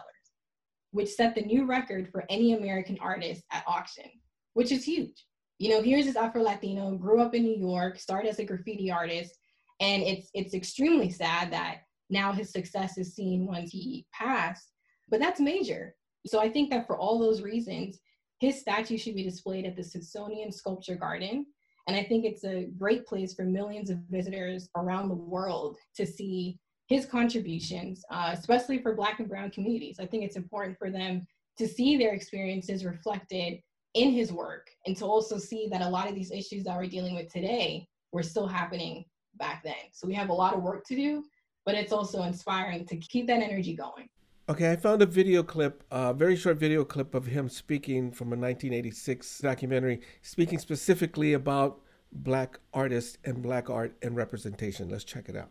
which 0.91 1.09
set 1.09 1.35
the 1.35 1.41
new 1.41 1.65
record 1.65 2.09
for 2.11 2.25
any 2.29 2.53
American 2.53 2.97
artist 2.99 3.43
at 3.51 3.63
auction, 3.65 4.09
which 4.53 4.71
is 4.71 4.83
huge. 4.83 5.25
You 5.57 5.69
know, 5.69 5.81
here's 5.81 6.05
this 6.05 6.17
Afro 6.17 6.41
Latino, 6.41 6.95
grew 6.95 7.21
up 7.21 7.33
in 7.33 7.43
New 7.43 7.57
York, 7.57 7.97
started 7.97 8.29
as 8.29 8.39
a 8.39 8.43
graffiti 8.43 8.91
artist, 8.91 9.37
and 9.79 10.03
it's 10.03 10.29
it's 10.33 10.53
extremely 10.53 11.09
sad 11.09 11.51
that 11.53 11.77
now 12.09 12.33
his 12.33 12.51
success 12.51 12.97
is 12.97 13.15
seen 13.15 13.47
once 13.47 13.71
he 13.71 14.05
passed, 14.13 14.73
but 15.09 15.19
that's 15.19 15.39
major. 15.39 15.95
So 16.27 16.41
I 16.41 16.49
think 16.49 16.69
that 16.71 16.87
for 16.87 16.97
all 16.97 17.19
those 17.19 17.41
reasons, 17.41 17.99
his 18.39 18.59
statue 18.59 18.97
should 18.97 19.15
be 19.15 19.23
displayed 19.23 19.65
at 19.65 19.75
the 19.75 19.83
Smithsonian 19.83 20.51
Sculpture 20.51 20.95
Garden. 20.95 21.45
And 21.87 21.95
I 21.95 22.03
think 22.03 22.25
it's 22.25 22.43
a 22.43 22.67
great 22.77 23.05
place 23.05 23.33
for 23.33 23.43
millions 23.43 23.89
of 23.89 23.99
visitors 24.09 24.69
around 24.75 25.09
the 25.09 25.15
world 25.15 25.77
to 25.95 26.05
see 26.05 26.57
his 26.87 27.05
contributions, 27.05 28.03
uh, 28.11 28.31
especially 28.33 28.79
for 28.79 28.95
Black 28.95 29.19
and 29.19 29.29
Brown 29.29 29.51
communities. 29.51 29.99
I 29.99 30.05
think 30.05 30.23
it's 30.23 30.35
important 30.35 30.77
for 30.77 30.89
them 30.89 31.25
to 31.57 31.67
see 31.67 31.97
their 31.97 32.13
experiences 32.13 32.85
reflected 32.85 33.59
in 33.93 34.11
his 34.11 34.31
work 34.31 34.69
and 34.85 34.95
to 34.97 35.05
also 35.05 35.37
see 35.37 35.67
that 35.71 35.81
a 35.81 35.89
lot 35.89 36.09
of 36.09 36.15
these 36.15 36.31
issues 36.31 36.65
that 36.65 36.77
we're 36.77 36.87
dealing 36.87 37.15
with 37.15 37.31
today 37.31 37.87
were 38.11 38.23
still 38.23 38.47
happening 38.47 39.05
back 39.35 39.63
then. 39.63 39.73
So 39.93 40.07
we 40.07 40.13
have 40.13 40.29
a 40.29 40.33
lot 40.33 40.53
of 40.53 40.61
work 40.61 40.85
to 40.87 40.95
do, 40.95 41.23
but 41.65 41.75
it's 41.75 41.93
also 41.93 42.23
inspiring 42.23 42.85
to 42.87 42.97
keep 42.97 43.27
that 43.27 43.41
energy 43.41 43.75
going. 43.75 44.09
Okay, 44.47 44.71
I 44.71 44.75
found 44.75 45.01
a 45.01 45.07
video 45.07 45.41
clip, 45.41 45.83
a 45.89 46.13
very 46.13 46.35
short 46.35 46.57
video 46.57 46.85
clip 46.85 47.15
of 47.15 47.25
him 47.25 47.49
speaking 47.49 48.11
from 48.11 48.27
a 48.27 48.37
1986 48.37 49.39
documentary, 49.39 50.01
speaking 50.21 50.59
specifically 50.59 51.33
about 51.33 51.79
black 52.11 52.59
artists 52.71 53.17
and 53.25 53.41
black 53.41 53.71
art 53.71 53.95
and 54.03 54.15
representation. 54.15 54.87
Let's 54.87 55.03
check 55.03 55.29
it 55.29 55.35
out. 55.35 55.49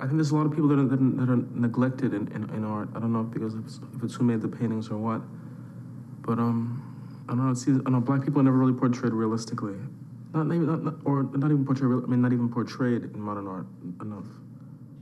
I 0.00 0.06
think 0.06 0.14
there's 0.14 0.32
a 0.32 0.36
lot 0.36 0.46
of 0.46 0.50
people 0.52 0.66
that 0.66 0.80
are, 0.80 0.88
that 0.88 1.30
are, 1.30 1.36
neglected 1.54 2.12
in, 2.12 2.26
in, 2.32 2.50
in, 2.56 2.64
art. 2.64 2.88
I 2.96 2.98
don't 2.98 3.12
know 3.12 3.22
because 3.22 3.54
if 3.54 3.64
it's, 3.64 3.78
if 3.94 4.02
it's, 4.02 4.14
who 4.16 4.24
made 4.24 4.42
the 4.42 4.48
paintings 4.48 4.88
or 4.88 4.96
what, 4.96 5.22
but 6.22 6.40
um, 6.40 7.22
I 7.28 7.36
don't 7.36 7.46
know. 7.46 7.54
See, 7.54 7.70
I 7.86 7.90
know 7.90 8.00
black 8.00 8.24
people 8.24 8.40
are 8.40 8.42
never 8.44 8.58
really 8.58 8.72
portrayed 8.72 9.12
realistically, 9.12 9.76
not 10.34 10.46
even 10.46 10.66
not, 10.66 10.94
or 11.04 11.22
not 11.22 11.52
even 11.52 11.64
portrayed. 11.64 11.92
I 11.92 12.06
mean, 12.08 12.20
not 12.20 12.32
even 12.32 12.48
portrayed 12.48 13.04
in 13.04 13.20
modern 13.20 13.46
art 13.46 13.66
enough. 14.00 14.26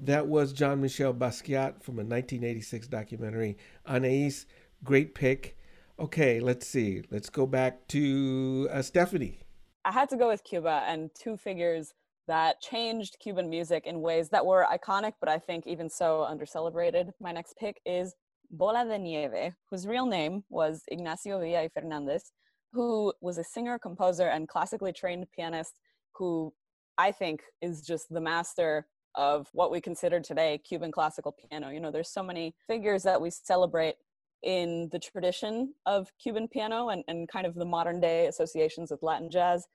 That 0.02 0.26
was 0.26 0.52
Jean 0.52 0.80
Michel 0.80 1.14
Basquiat 1.14 1.80
from 1.80 1.94
a 1.94 2.02
1986 2.02 2.88
documentary. 2.88 3.56
Anais, 3.86 4.46
great 4.82 5.14
pick. 5.14 5.56
Okay, 5.96 6.40
let's 6.40 6.66
see. 6.66 7.04
Let's 7.12 7.30
go 7.30 7.46
back 7.46 7.86
to 7.88 8.68
uh, 8.72 8.82
Stephanie. 8.82 9.38
I 9.84 9.92
had 9.92 10.08
to 10.08 10.16
go 10.16 10.26
with 10.26 10.42
Cuba 10.42 10.82
and 10.88 11.10
two 11.14 11.36
figures 11.36 11.94
that 12.26 12.60
changed 12.60 13.18
Cuban 13.20 13.48
music 13.48 13.86
in 13.86 14.00
ways 14.00 14.28
that 14.30 14.44
were 14.44 14.66
iconic, 14.72 15.12
but 15.20 15.28
I 15.28 15.38
think 15.38 15.68
even 15.68 15.88
so 15.88 16.26
undercelebrated. 16.28 17.12
My 17.20 17.30
next 17.30 17.56
pick 17.56 17.80
is 17.86 18.16
Bola 18.50 18.84
de 18.84 18.98
Nieve, 18.98 19.54
whose 19.70 19.86
real 19.86 20.06
name 20.06 20.42
was 20.48 20.82
Ignacio 20.88 21.38
Villa 21.38 21.62
y 21.62 21.68
Fernandez, 21.72 22.32
who 22.72 23.12
was 23.20 23.38
a 23.38 23.44
singer, 23.44 23.78
composer, 23.78 24.26
and 24.26 24.48
classically 24.48 24.92
trained 24.92 25.26
pianist 25.30 25.78
who 26.16 26.52
I 26.98 27.12
think 27.12 27.42
is 27.60 27.82
just 27.82 28.12
the 28.12 28.20
master 28.20 28.88
of 29.14 29.48
what 29.52 29.70
we 29.70 29.80
consider 29.80 30.20
today 30.20 30.60
Cuban 30.66 30.92
classical 30.92 31.32
piano. 31.32 31.70
You 31.70 31.80
know, 31.80 31.90
there's 31.90 32.12
so 32.12 32.22
many 32.22 32.54
figures 32.66 33.02
that 33.02 33.20
we 33.20 33.30
celebrate 33.30 33.96
in 34.42 34.88
the 34.90 34.98
tradition 34.98 35.74
of 35.86 36.10
Cuban 36.20 36.48
piano 36.48 36.88
and, 36.88 37.04
and 37.08 37.28
kind 37.28 37.46
of 37.46 37.54
the 37.54 37.64
modern 37.64 38.00
day 38.00 38.26
associations 38.26 38.90
with 38.90 39.02
Latin 39.02 39.30
jazz. 39.30 39.66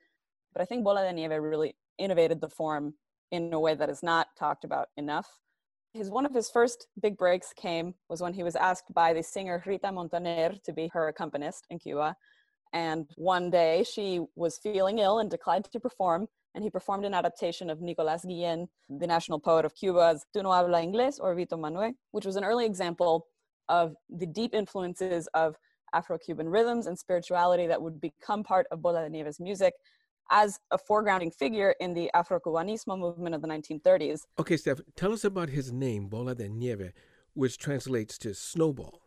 But 0.54 0.62
I 0.62 0.66
think 0.66 0.84
Bola 0.84 1.04
de 1.04 1.14
Nieve 1.14 1.42
really 1.42 1.76
innovated 1.98 2.42
the 2.42 2.50
form 2.50 2.94
in 3.32 3.54
a 3.54 3.60
way 3.60 3.76
that 3.76 3.90
is 3.90 4.04
not 4.04 4.28
talked 4.38 4.64
about 4.64 4.90
enough. 4.98 5.28
His 5.94 6.10
one 6.10 6.26
of 6.26 6.34
his 6.34 6.50
first 6.50 6.88
big 7.02 7.18
breaks 7.18 7.54
came 7.54 7.96
was 8.10 8.22
when 8.22 8.34
he 8.34 8.44
was 8.44 8.56
asked 8.56 8.94
by 8.94 9.14
the 9.14 9.24
singer 9.24 9.64
Rita 9.66 9.92
Montaner 9.92 10.54
to 10.64 10.74
be 10.74 10.90
her 10.94 11.08
accompanist 11.08 11.66
in 11.70 11.80
Cuba. 11.80 12.16
And 12.74 13.10
one 13.16 13.50
day 13.50 13.84
she 13.90 14.22
was 14.36 14.58
feeling 14.58 15.00
ill 15.00 15.20
and 15.20 15.30
declined 15.30 15.66
to 15.72 15.80
perform 15.80 16.28
and 16.58 16.64
he 16.64 16.72
performed 16.72 17.06
an 17.06 17.14
adaptation 17.14 17.70
of 17.70 17.82
Nicolas 17.82 18.26
Guillen, 18.26 18.68
mm. 18.92 19.00
the 19.00 19.06
national 19.06 19.40
poet 19.40 19.64
of 19.64 19.76
Cuba's 19.76 20.26
Tu 20.34 20.42
no 20.42 20.52
habla 20.52 20.82
inglés 20.82 21.20
or 21.22 21.36
Vito 21.36 21.56
Manuel, 21.56 21.94
which 22.12 22.26
was 22.26 22.36
an 22.36 22.44
early 22.44 22.66
example 22.66 23.28
of 23.70 23.96
the 24.10 24.26
deep 24.26 24.56
influences 24.56 25.28
of 25.36 25.56
Afro-Cuban 25.94 26.50
rhythms 26.50 26.88
and 26.88 26.98
spirituality 26.98 27.68
that 27.68 27.80
would 27.80 28.02
become 28.02 28.44
part 28.44 28.66
of 28.72 28.82
Bola 28.82 29.04
de 29.04 29.10
Nieve's 29.10 29.40
music 29.40 29.76
as 30.32 30.60
a 30.72 30.80
foregrounding 30.80 31.32
figure 31.32 31.76
in 31.80 31.94
the 31.94 32.10
Afro-Cubanismo 32.16 32.98
movement 32.98 33.36
of 33.36 33.44
the 33.44 33.48
1930s. 33.48 34.22
Okay, 34.40 34.58
Steph, 34.58 34.82
tell 34.96 35.14
us 35.14 35.24
about 35.24 35.50
his 35.50 35.72
name, 35.72 36.08
Bola 36.08 36.34
de 36.34 36.50
Nieve, 36.50 36.92
which 37.36 37.60
translates 37.60 38.18
to 38.18 38.34
snowball. 38.34 39.07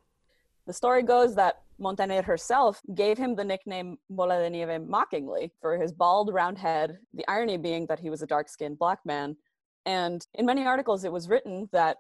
The 0.67 0.73
story 0.73 1.03
goes 1.03 1.35
that 1.37 1.63
Montaner 1.79 2.23
herself 2.23 2.81
gave 2.95 3.17
him 3.17 3.35
the 3.35 3.45
nickname 3.45 3.97
Bola 4.11 4.39
de 4.39 4.51
Nieve 4.51 4.87
mockingly 4.87 5.53
for 5.61 5.79
his 5.79 5.93
bald, 5.93 6.33
round 6.33 6.59
head, 6.59 6.99
the 7.15 7.27
irony 7.29 7.57
being 7.57 7.87
that 7.87 7.99
he 7.99 8.11
was 8.11 8.23
a 8.23 8.27
dark 8.27 8.49
skinned 8.49 8.79
black 8.79 8.99
man. 9.05 9.37
And 9.87 10.25
in 10.35 10.45
many 10.45 10.67
articles, 10.67 11.05
it 11.05 11.13
was 11.13 11.29
written 11.29 11.69
that 11.73 11.97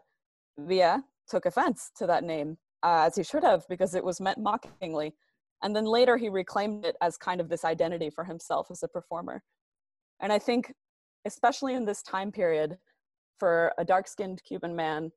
Villa 0.58 1.02
took 1.28 1.46
offense 1.46 1.90
to 1.96 2.06
that 2.06 2.24
name, 2.24 2.58
uh, 2.82 3.04
as 3.06 3.16
he 3.16 3.22
should 3.22 3.42
have, 3.42 3.66
because 3.68 3.94
it 3.94 4.04
was 4.04 4.20
meant 4.20 4.38
mockingly. 4.38 5.14
And 5.62 5.74
then 5.74 5.84
later 5.84 6.16
he 6.16 6.28
reclaimed 6.28 6.84
it 6.84 6.96
as 7.00 7.16
kind 7.16 7.40
of 7.40 7.48
this 7.48 7.64
identity 7.64 8.10
for 8.10 8.24
himself 8.24 8.70
as 8.70 8.82
a 8.82 8.88
performer. 8.88 9.42
And 10.20 10.32
I 10.32 10.38
think, 10.38 10.74
especially 11.24 11.74
in 11.74 11.86
this 11.86 12.02
time 12.02 12.30
period, 12.30 12.76
for 13.38 13.72
a 13.78 13.84
dark 13.84 14.06
skinned 14.06 14.42
Cuban 14.46 14.76
man 14.76 15.10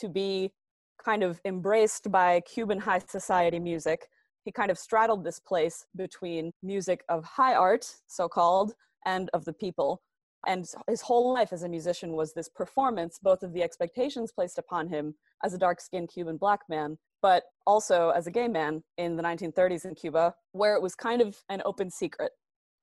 to 0.00 0.08
be 0.08 0.52
kind 1.02 1.22
of 1.22 1.40
embraced 1.44 2.10
by 2.10 2.40
Cuban 2.40 2.78
high 2.78 3.00
society 3.00 3.58
music. 3.58 4.08
He 4.44 4.52
kind 4.52 4.70
of 4.70 4.78
straddled 4.78 5.24
this 5.24 5.38
place 5.38 5.86
between 5.96 6.52
music 6.62 7.04
of 7.08 7.24
high 7.24 7.54
art, 7.54 7.86
so 8.06 8.28
called, 8.28 8.74
and 9.04 9.30
of 9.32 9.44
the 9.44 9.52
people. 9.52 10.02
And 10.46 10.66
his 10.88 11.02
whole 11.02 11.32
life 11.32 11.52
as 11.52 11.62
a 11.62 11.68
musician 11.68 12.12
was 12.12 12.32
this 12.32 12.48
performance, 12.48 13.18
both 13.22 13.42
of 13.42 13.52
the 13.52 13.62
expectations 13.62 14.32
placed 14.32 14.58
upon 14.58 14.88
him 14.88 15.14
as 15.44 15.54
a 15.54 15.58
dark 15.58 15.80
skinned 15.80 16.10
Cuban 16.12 16.36
black 16.36 16.60
man, 16.68 16.98
but 17.20 17.44
also 17.64 18.10
as 18.10 18.26
a 18.26 18.30
gay 18.32 18.48
man 18.48 18.82
in 18.98 19.16
the 19.16 19.22
1930s 19.22 19.84
in 19.84 19.94
Cuba, 19.94 20.34
where 20.50 20.74
it 20.74 20.82
was 20.82 20.96
kind 20.96 21.22
of 21.22 21.36
an 21.48 21.62
open 21.64 21.90
secret 21.90 22.32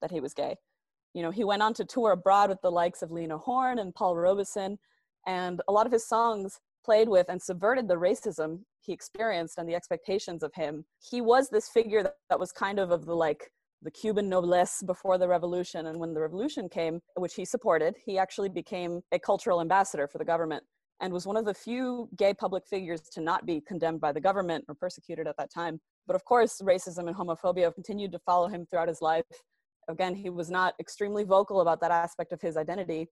that 0.01 0.11
he 0.11 0.21
was 0.21 0.33
gay. 0.33 0.55
You 1.13 1.21
know, 1.21 1.31
he 1.31 1.43
went 1.43 1.61
on 1.61 1.73
to 1.73 1.85
tour 1.85 2.11
abroad 2.11 2.49
with 2.49 2.61
the 2.61 2.71
likes 2.71 3.01
of 3.01 3.11
Lena 3.11 3.37
Horne 3.37 3.79
and 3.79 3.93
Paul 3.93 4.15
Robeson, 4.15 4.79
and 5.27 5.61
a 5.67 5.73
lot 5.73 5.85
of 5.85 5.91
his 5.91 6.07
songs 6.07 6.59
played 6.83 7.09
with 7.09 7.27
and 7.29 7.41
subverted 7.41 7.87
the 7.87 7.95
racism 7.95 8.59
he 8.81 8.93
experienced 8.93 9.57
and 9.57 9.67
the 9.67 9.75
expectations 9.75 10.43
of 10.43 10.53
him. 10.55 10.85
He 10.99 11.21
was 11.21 11.49
this 11.49 11.69
figure 11.69 12.03
that, 12.03 12.15
that 12.29 12.39
was 12.39 12.51
kind 12.51 12.79
of 12.79 12.91
of 12.91 13.05
the 13.05 13.15
like 13.15 13.51
the 13.81 13.91
Cuban 13.91 14.27
noblesse 14.27 14.83
before 14.85 15.17
the 15.17 15.27
revolution. 15.27 15.87
And 15.87 15.99
when 15.99 16.13
the 16.13 16.19
revolution 16.19 16.67
came, 16.67 16.99
which 17.15 17.35
he 17.35 17.45
supported, 17.45 17.95
he 18.05 18.17
actually 18.17 18.49
became 18.49 19.01
a 19.11 19.19
cultural 19.19 19.61
ambassador 19.61 20.07
for 20.07 20.17
the 20.17 20.25
government 20.25 20.63
and 21.01 21.13
was 21.13 21.25
one 21.25 21.37
of 21.37 21.45
the 21.45 21.53
few 21.53 22.09
gay 22.17 22.33
public 22.33 22.63
figures 22.67 23.01
to 23.13 23.21
not 23.21 23.45
be 23.45 23.61
condemned 23.61 24.01
by 24.01 24.11
the 24.11 24.19
government 24.19 24.65
or 24.67 24.75
persecuted 24.75 25.27
at 25.27 25.37
that 25.37 25.51
time. 25.53 25.79
But 26.07 26.15
of 26.15 26.25
course, 26.25 26.61
racism 26.61 27.07
and 27.07 27.15
homophobia 27.15 27.73
continued 27.73 28.11
to 28.11 28.19
follow 28.19 28.47
him 28.47 28.65
throughout 28.65 28.89
his 28.89 29.01
life. 29.01 29.23
Again, 29.87 30.13
he 30.13 30.29
was 30.29 30.51
not 30.51 30.73
extremely 30.79 31.23
vocal 31.23 31.61
about 31.61 31.79
that 31.81 31.91
aspect 31.91 32.33
of 32.33 32.41
his 32.41 32.57
identity, 32.57 33.07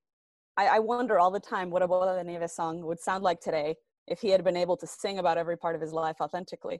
I, 0.57 0.65
I 0.67 0.79
wonder 0.79 1.19
all 1.19 1.31
the 1.31 1.39
time 1.39 1.69
what 1.69 1.83
a 1.83 1.87
Bola 1.87 2.15
de 2.15 2.23
Nieve 2.23 2.49
song 2.49 2.81
would 2.81 2.99
sound 2.99 3.23
like 3.23 3.39
today 3.39 3.75
if 4.07 4.19
he 4.19 4.29
had 4.29 4.43
been 4.43 4.57
able 4.57 4.75
to 4.77 4.87
sing 4.87 5.19
about 5.19 5.37
every 5.37 5.57
part 5.57 5.75
of 5.75 5.81
his 5.81 5.93
life 5.93 6.17
authentically. 6.19 6.79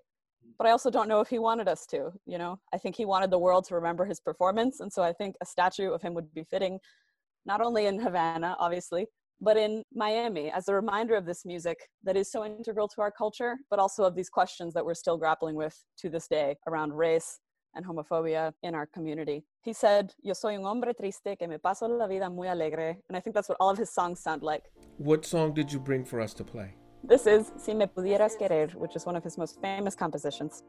but 0.58 0.66
I 0.66 0.72
also 0.72 0.90
don't 0.90 1.08
know 1.08 1.22
if 1.22 1.28
he 1.28 1.40
wanted 1.40 1.68
us 1.68 1.86
to. 1.88 2.12
You 2.26 2.38
know, 2.38 2.60
I 2.74 2.78
think 2.78 2.96
he 2.96 3.06
wanted 3.06 3.30
the 3.30 3.40
world 3.40 3.66
to 3.66 3.76
remember 3.76 4.06
his 4.06 4.20
performance, 4.20 4.80
and 4.80 4.92
so 4.92 5.04
I 5.04 5.14
think 5.14 5.36
a 5.42 5.46
statue 5.46 5.92
of 5.92 6.02
him 6.02 6.14
would 6.16 6.34
be 6.34 6.44
fitting, 6.44 6.80
not 7.46 7.62
only 7.62 7.86
in 7.86 8.00
Havana, 8.00 8.56
obviously, 8.60 9.08
but 9.40 9.58
in 9.58 9.84
Miami 9.94 10.50
as 10.52 10.68
a 10.68 10.74
reminder 10.74 11.16
of 11.16 11.26
this 11.26 11.46
music 11.46 11.78
that 12.04 12.18
is 12.18 12.32
so 12.32 12.44
integral 12.44 12.88
to 12.88 13.02
our 13.02 13.12
culture, 13.12 13.58
but 13.70 13.78
also 13.78 14.04
of 14.04 14.16
these 14.16 14.30
questions 14.30 14.74
that 14.74 14.86
we're 14.86 14.96
still 14.96 15.18
grappling 15.18 15.56
with 15.56 15.78
to 16.00 16.10
this 16.10 16.28
day 16.28 16.56
around 16.68 16.94
race 16.94 17.40
and 17.78 17.86
homophobia 17.86 18.52
in 18.64 18.76
our 18.76 18.88
community. 18.88 19.44
He 19.62 19.74
said, 19.74 20.14
Yo 20.22 20.34
soy 20.34 20.56
un 20.56 20.66
hombre 20.66 20.94
triste 20.94 21.38
que 21.38 21.48
me 21.48 21.60
paso 21.60 21.88
la 21.88 22.08
vida 22.08 22.30
muy 22.30 22.48
alegre. 22.48 22.98
And 23.08 23.16
I 23.16 23.22
think 23.22 23.36
that's 23.36 23.48
what 23.48 23.58
all 23.60 23.70
of 23.70 23.78
his 23.78 23.90
songs 23.90 24.20
sound 24.20 24.42
like. 24.44 24.64
What 24.98 25.26
song 25.26 25.54
did 25.54 25.72
you 25.72 25.80
bring 25.80 26.04
for 26.04 26.20
us 26.20 26.34
to 26.34 26.44
play? 26.44 26.74
This 27.04 27.28
is 27.28 27.52
Si 27.58 27.74
me 27.74 27.86
pudieras 27.86 28.36
querer, 28.38 28.70
which 28.76 28.96
is 28.96 29.06
one 29.06 29.16
of 29.16 29.24
his 29.24 29.38
most 29.38 29.62
famous 29.62 29.96
compositions. 29.96 30.64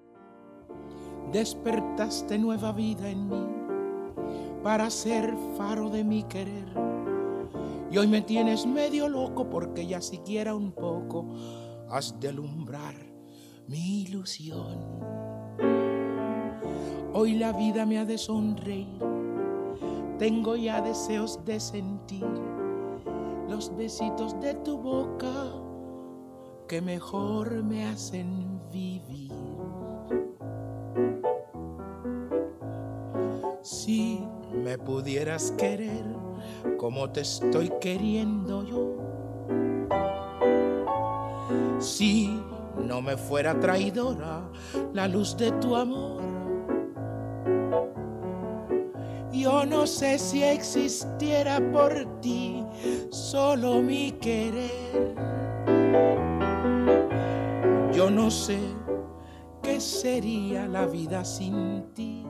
Despertaste 1.33 2.39
nueva 2.39 2.73
vida 2.73 3.09
en 3.09 3.29
mí 3.29 4.63
para 4.63 4.91
ser 4.91 5.35
faro 5.57 5.89
de 5.89 6.05
mi 6.05 6.23
querer. 6.25 6.69
Y 7.91 7.97
hoy 7.97 8.07
me 8.07 8.21
tienes 8.21 8.67
medio 8.67 9.09
loco 9.09 9.49
porque 9.49 9.87
ya 9.87 10.01
siquiera 10.03 10.55
un 10.55 10.73
poco 10.73 11.27
has 11.91 12.19
de 12.21 12.29
alumbrar 12.29 12.95
mi 13.67 14.03
ilusión. 14.03 15.28
Hoy 17.15 17.35
la 17.35 17.53
vida 17.53 17.87
me 17.87 17.99
ha 17.99 18.05
de 18.05 18.19
sonreír, 18.19 19.03
tengo 20.19 20.57
ya 20.57 20.81
deseos 20.83 21.45
de 21.45 21.59
sentir 21.59 22.27
los 23.49 23.75
besitos 23.77 24.39
de 24.41 24.55
tu 24.55 24.77
boca 24.77 25.33
que 26.69 26.83
mejor 26.83 27.65
me 27.65 27.87
hacen 27.87 28.61
vivir. 28.71 29.33
Si 33.63 34.21
me 34.53 34.77
pudieras 34.77 35.51
querer 35.53 36.05
como 36.77 37.11
te 37.11 37.23
estoy 37.23 37.73
queriendo 37.81 38.65
yo, 38.65 38.97
si 41.81 42.39
no 42.87 43.01
me 43.01 43.17
fuera 43.17 43.59
traidora 43.59 44.43
la 44.93 45.09
luz 45.09 45.37
de 45.37 45.53
tu 45.53 45.75
amor, 45.75 46.48
yo 49.39 49.65
no 49.65 49.87
sé 49.87 50.19
si 50.19 50.43
existiera 50.43 51.61
por 51.71 52.21
ti 52.21 52.65
solo 53.11 53.81
mi 53.81 54.11
querer. 54.21 55.15
Yo 57.93 58.11
no 58.11 58.31
sé 58.31 58.59
qué 59.63 59.81
sería 59.81 60.67
la 60.67 60.87
vida 60.87 61.25
sin 61.25 61.85
ti. 61.95 62.25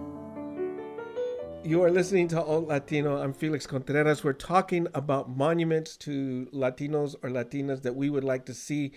You 1.65 1.83
are 1.83 1.91
listening 1.91 2.29
to 2.29 2.41
Alt 2.41 2.69
Latino. 2.69 3.21
I'm 3.21 3.33
Felix 3.33 3.67
Contreras. 3.67 4.23
We're 4.23 4.33
talking 4.33 4.87
about 4.95 5.29
monuments 5.29 5.97
to 5.99 6.47
Latinos 6.53 7.15
or 7.23 7.31
Latinas 7.31 7.83
that 7.83 7.95
we 7.95 8.11
would 8.11 8.25
like 8.25 8.45
to 8.47 8.55
see. 8.55 8.93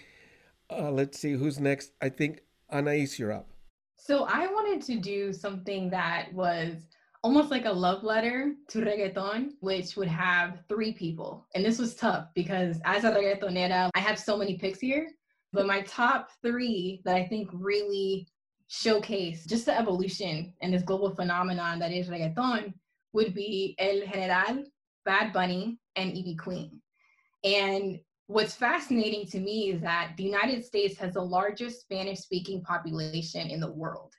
Uh, 0.69 0.91
let's 0.91 1.19
see 1.19 1.33
who's 1.33 1.59
next. 1.59 1.91
I 2.01 2.09
think 2.09 2.41
Anais, 2.69 3.17
you're 3.17 3.31
up. 3.31 3.47
So 3.95 4.25
I 4.25 4.47
wanted 4.47 4.81
to 4.83 4.99
do 4.99 5.33
something 5.33 5.89
that 5.89 6.33
was 6.33 6.87
almost 7.23 7.51
like 7.51 7.65
a 7.65 7.71
love 7.71 8.03
letter 8.03 8.53
to 8.69 8.79
reggaeton, 8.79 9.51
which 9.59 9.95
would 9.95 10.07
have 10.07 10.63
three 10.67 10.91
people. 10.93 11.47
And 11.53 11.63
this 11.63 11.77
was 11.77 11.95
tough 11.95 12.27
because 12.33 12.79
as 12.83 13.03
a 13.03 13.11
reggaetonera, 13.11 13.89
I 13.93 13.99
have 13.99 14.17
so 14.17 14.37
many 14.37 14.57
picks 14.57 14.79
here. 14.79 15.07
But 15.53 15.67
my 15.67 15.81
top 15.81 16.29
three 16.41 17.01
that 17.05 17.15
I 17.15 17.27
think 17.27 17.49
really 17.53 18.27
showcase 18.67 19.45
just 19.45 19.65
the 19.65 19.77
evolution 19.77 20.53
and 20.61 20.73
this 20.73 20.83
global 20.83 21.13
phenomenon 21.13 21.77
that 21.79 21.91
is 21.91 22.07
reggaeton 22.07 22.73
would 23.13 23.35
be 23.35 23.75
El 23.77 24.07
General, 24.07 24.63
Bad 25.03 25.33
Bunny, 25.33 25.77
and 25.97 26.11
Ivy 26.11 26.35
Queen. 26.35 26.81
And 27.43 27.99
what's 28.27 28.55
fascinating 28.55 29.27
to 29.27 29.39
me 29.39 29.71
is 29.71 29.81
that 29.81 30.13
the 30.15 30.23
United 30.23 30.63
States 30.63 30.97
has 30.99 31.13
the 31.13 31.21
largest 31.21 31.81
Spanish 31.81 32.19
speaking 32.19 32.61
population 32.61 33.47
in 33.49 33.59
the 33.59 33.71
world. 33.71 34.13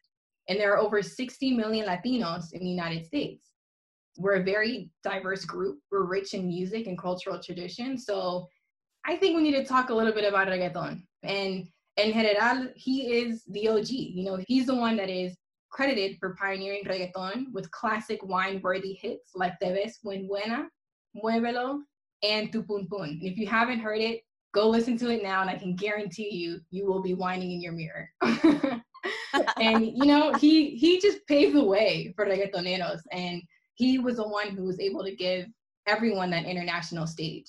And 0.49 0.59
there 0.59 0.73
are 0.73 0.79
over 0.79 1.03
60 1.03 1.55
million 1.55 1.87
Latinos 1.87 2.53
in 2.53 2.61
the 2.61 2.69
United 2.69 3.07
States. 3.07 3.47
We're 4.19 4.41
a 4.41 4.43
very 4.43 4.91
diverse 5.03 5.45
group. 5.45 5.79
We're 5.91 6.05
rich 6.05 6.35
in 6.35 6.47
music 6.47 6.87
and 6.87 6.99
cultural 6.99 7.41
tradition. 7.43 7.97
So 7.97 8.47
I 9.07 9.17
think 9.17 9.37
we 9.37 9.43
need 9.43 9.57
to 9.57 9.65
talk 9.65 9.91
a 9.91 9.95
little 9.95 10.13
bit 10.13 10.29
about 10.29 10.49
reggaeton. 10.49 11.03
And 11.23 11.69
El 11.97 12.13
General, 12.13 12.69
he 12.77 13.15
is 13.15 13.45
the 13.49 13.69
OG. 13.69 13.89
You 13.89 14.25
know, 14.25 14.39
he's 14.47 14.67
the 14.67 14.75
one 14.75 14.97
that 14.97 15.09
is 15.09 15.37
credited 15.71 16.19
for 16.19 16.37
pioneering 16.39 16.85
reggaeton 16.85 17.47
with 17.53 17.71
classic 17.71 18.23
wine-worthy 18.23 18.99
hits 19.01 19.33
like 19.35 19.59
Te 19.61 19.73
ves 19.73 19.99
muy 20.05 20.27
buena, 20.29 20.69
Muévelo, 21.17 21.81
and 22.23 22.53
Tu 22.53 22.63
Pum 22.63 22.87
Pum. 22.91 23.03
And 23.03 23.23
if 23.23 23.39
you 23.39 23.47
haven't 23.47 23.81
heard 23.81 24.01
it, 24.01 24.21
go 24.53 24.69
listen 24.69 24.97
to 24.99 25.11
it 25.11 25.23
now, 25.23 25.41
and 25.41 25.51
I 25.51 25.57
can 25.57 25.75
guarantee 25.75 26.31
you, 26.31 26.61
you 26.71 26.87
will 26.87 27.03
be 27.03 27.15
whining 27.15 27.53
in 27.53 27.61
your 27.61 27.73
mirror. 27.73 28.11
and 29.59 29.85
you 29.85 30.07
know, 30.07 30.33
he 30.35 30.77
he 30.77 31.01
just 31.01 31.27
paved 31.27 31.57
the 31.57 31.65
way 31.65 32.13
for 32.17 32.27
reggaetoneros, 32.27 33.01
and 33.11 33.43
he 33.75 33.99
was 33.99 34.17
the 34.17 34.29
one 34.29 34.49
who 34.49 34.65
was 34.65 34.81
able 34.81 35.05
to 35.05 35.15
give 35.15 35.47
everyone 35.87 36.31
that 36.31 36.45
international 36.45 37.07
stage. 37.07 37.49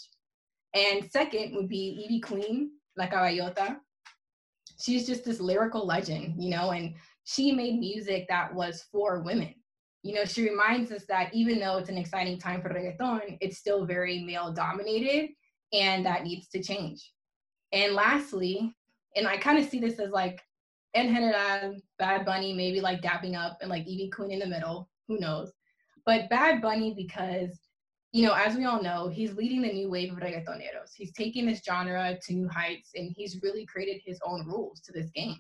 And 0.73 1.09
second 1.11 1.55
would 1.55 1.69
be 1.69 2.03
Ivy 2.05 2.19
Queen, 2.19 2.71
La 2.97 3.07
Caballota. 3.07 3.77
She's 4.81 5.05
just 5.05 5.23
this 5.23 5.39
lyrical 5.39 5.85
legend, 5.85 6.41
you 6.41 6.49
know, 6.49 6.71
and 6.71 6.95
she 7.25 7.51
made 7.51 7.79
music 7.79 8.25
that 8.29 8.53
was 8.53 8.85
for 8.91 9.21
women. 9.21 9.53
You 10.01 10.15
know, 10.15 10.25
she 10.25 10.49
reminds 10.49 10.91
us 10.91 11.05
that 11.07 11.33
even 11.33 11.59
though 11.59 11.77
it's 11.77 11.89
an 11.89 11.97
exciting 11.97 12.39
time 12.39 12.61
for 12.61 12.69
reggaeton, 12.69 13.37
it's 13.39 13.57
still 13.57 13.85
very 13.85 14.23
male 14.23 14.51
dominated 14.51 15.29
and 15.71 16.05
that 16.05 16.23
needs 16.23 16.47
to 16.49 16.61
change. 16.61 17.11
And 17.71 17.93
lastly, 17.93 18.73
and 19.15 19.27
I 19.27 19.37
kind 19.37 19.57
of 19.57 19.65
see 19.65 19.79
this 19.79 19.99
as 19.99 20.09
like 20.09 20.41
El 20.93 21.05
General, 21.05 21.75
Bad 21.97 22.25
Bunny, 22.25 22.53
maybe 22.53 22.81
like 22.81 23.01
dapping 23.01 23.35
up 23.35 23.57
and 23.61 23.69
like 23.69 23.83
Ivy 23.83 24.09
Queen 24.13 24.31
in 24.31 24.39
the 24.39 24.47
middle, 24.47 24.89
who 25.07 25.19
knows. 25.19 25.51
But 26.05 26.29
Bad 26.29 26.61
Bunny 26.61 26.93
because 26.95 27.59
you 28.13 28.27
know, 28.27 28.33
as 28.33 28.55
we 28.55 28.65
all 28.65 28.81
know, 28.81 29.07
he's 29.07 29.33
leading 29.33 29.63
the 29.63 29.73
new 29.73 29.89
wave 29.89 30.11
of 30.11 30.19
reggaetoneros. 30.19 30.91
He's 30.95 31.11
taking 31.13 31.47
this 31.47 31.63
genre 31.65 32.15
to 32.21 32.33
new 32.33 32.47
heights 32.47 32.91
and 32.93 33.11
he's 33.17 33.41
really 33.41 33.65
created 33.65 34.01
his 34.05 34.19
own 34.23 34.45
rules 34.45 34.81
to 34.81 34.91
this 34.91 35.09
game. 35.15 35.39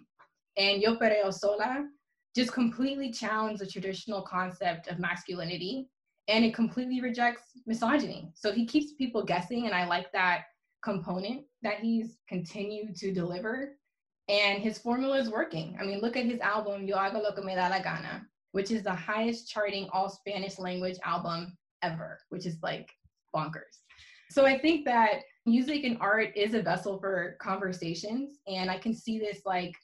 And 0.57 0.81
Yo 0.81 0.95
Perreo 0.95 1.31
Sola 1.31 1.87
just 2.35 2.51
completely 2.51 3.11
challenged 3.11 3.61
the 3.61 3.67
traditional 3.67 4.23
concept 4.23 4.87
of 4.87 4.97
masculinity 4.97 5.87
and 6.27 6.43
it 6.43 6.55
completely 6.55 7.01
rejects 7.01 7.43
misogyny. 7.65 8.31
So 8.33 8.51
he 8.51 8.65
keeps 8.65 8.93
people 8.93 9.23
guessing, 9.23 9.65
and 9.65 9.75
I 9.75 9.85
like 9.85 10.11
that 10.13 10.45
component 10.83 11.43
that 11.61 11.79
he's 11.79 12.17
continued 12.27 12.95
to 12.97 13.13
deliver. 13.13 13.75
And 14.29 14.61
his 14.61 14.77
formula 14.77 15.17
is 15.17 15.29
working. 15.29 15.77
I 15.79 15.83
mean, 15.83 15.99
look 15.99 16.15
at 16.15 16.25
his 16.25 16.39
album, 16.39 16.85
Yo 16.87 16.95
Hago 16.95 17.21
Lo 17.21 17.33
Que 17.33 17.43
Me 17.43 17.55
Da 17.55 17.67
La 17.67 17.79
Gana, 17.79 18.25
which 18.53 18.71
is 18.71 18.83
the 18.83 18.93
highest 18.93 19.49
charting 19.49 19.89
all 19.91 20.09
Spanish 20.09 20.59
language 20.59 20.97
album 21.03 21.57
ever, 21.81 22.19
which 22.29 22.45
is 22.45 22.57
like 22.63 22.89
bonkers. 23.35 23.81
So 24.29 24.45
I 24.45 24.57
think 24.57 24.85
that 24.85 25.21
music 25.45 25.83
and 25.83 25.97
art 25.99 26.29
is 26.35 26.53
a 26.53 26.61
vessel 26.61 26.99
for 26.99 27.37
conversations. 27.41 28.39
And 28.47 28.71
I 28.71 28.77
can 28.77 28.93
see 28.93 29.19
this 29.19 29.41
like 29.45 29.75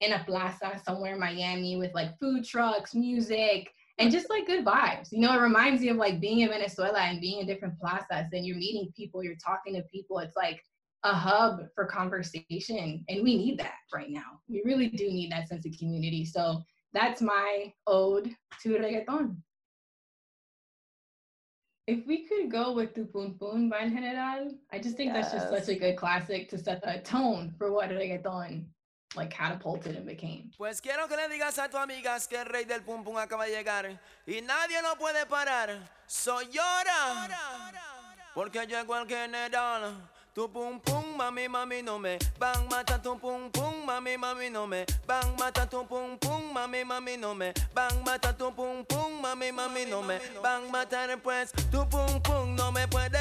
in 0.00 0.12
a 0.12 0.24
plaza 0.24 0.80
somewhere 0.84 1.14
in 1.14 1.20
Miami 1.20 1.76
with 1.76 1.92
like 1.94 2.18
food 2.18 2.44
trucks, 2.44 2.94
music, 2.94 3.68
and 3.98 4.12
just 4.12 4.30
like 4.30 4.46
good 4.46 4.64
vibes. 4.64 5.08
You 5.10 5.20
know, 5.20 5.34
it 5.34 5.42
reminds 5.42 5.82
me 5.82 5.88
of 5.88 5.96
like 5.96 6.20
being 6.20 6.40
in 6.40 6.50
Venezuela 6.50 7.00
and 7.00 7.20
being 7.20 7.40
in 7.40 7.46
different 7.46 7.78
plazas 7.80 8.32
and 8.32 8.46
you're 8.46 8.56
meeting 8.56 8.92
people, 8.96 9.24
you're 9.24 9.34
talking 9.44 9.74
to 9.74 9.82
people. 9.92 10.18
It's 10.20 10.36
like 10.36 10.62
a 11.04 11.14
hub 11.14 11.60
for 11.74 11.86
conversation. 11.86 13.04
And 13.08 13.22
we 13.22 13.36
need 13.36 13.58
that 13.58 13.78
right 13.92 14.10
now. 14.10 14.40
We 14.48 14.62
really 14.64 14.88
do 14.88 15.08
need 15.08 15.32
that 15.32 15.48
sense 15.48 15.66
of 15.66 15.72
community. 15.78 16.24
So 16.24 16.62
that's 16.92 17.20
my 17.20 17.72
ode 17.86 18.34
to 18.62 18.68
reggaeton. 18.70 19.36
If 21.86 22.06
we 22.06 22.26
could 22.26 22.50
go 22.50 22.72
with 22.72 22.94
Tu 22.94 23.06
Pum 23.06 23.36
Pum 23.40 23.70
by 23.70 23.88
General, 23.88 24.52
I 24.70 24.78
just 24.78 24.96
think 24.96 25.14
that's 25.14 25.32
just 25.32 25.48
such 25.48 25.68
a 25.68 25.78
good 25.78 25.96
classic 25.96 26.50
to 26.50 26.58
set 26.58 26.82
the 26.82 27.00
tone 27.02 27.54
for 27.56 27.72
what 27.72 27.88
reggaeton 27.88 28.66
like 29.16 29.30
catapulted 29.30 29.96
and 29.96 30.04
became. 30.04 30.50
Pues 30.58 30.82
quiero 30.82 31.08
que 31.08 31.16
le 31.16 31.28
digas 31.28 31.58
a 31.58 31.68
tu 31.68 31.78
amigas 31.78 32.28
que 32.28 32.36
el 32.36 32.44
rey 32.44 32.64
del 32.64 32.82
pum 32.82 33.02
pum 33.02 33.16
acaba 33.16 33.46
de 33.46 33.52
llegar 33.52 33.98
y 34.26 34.40
nadie 34.42 34.82
lo 34.82 34.96
puede 34.96 35.24
parar. 35.26 35.78
Soy 36.06 36.46
llora. 36.46 37.28
Porque 38.34 38.66
llegó 38.66 38.96
el 38.96 39.08
general. 39.08 40.10
Tu 40.34 40.46
pum 40.48 40.78
pum, 40.80 41.04
mami, 41.18 41.48
mami, 41.48 41.82
no 41.82 41.98
me 41.98 42.18
van 42.38 42.68
mata 42.70 42.98
tu 43.02 43.16
pum 43.16 43.50
pum, 43.50 43.74
mami, 43.86 44.16
mami, 44.16 44.50
no 44.50 44.66
me 44.66 44.84
van 45.06 45.34
mata 45.38 45.66
tu 45.66 45.84
pum 45.84 46.16
pum, 46.18 46.42
mami, 46.54 46.84
mami, 46.84 47.18
no 47.18 47.34
me 47.34 47.52
van 47.74 48.04
mata 48.04 48.32
tu 48.32 48.50
pum 48.52 48.84
pum, 48.84 49.20
mami, 49.22 49.50
mami, 49.50 49.86
no 49.90 50.02
me 50.02 50.18
van 50.42 50.70
matar. 50.70 51.18
Pues 51.22 51.52
tu 51.72 51.84
pum 51.90 52.20
pum 52.22 52.54
no 52.54 52.70
me 52.70 52.86
puede 52.86 53.17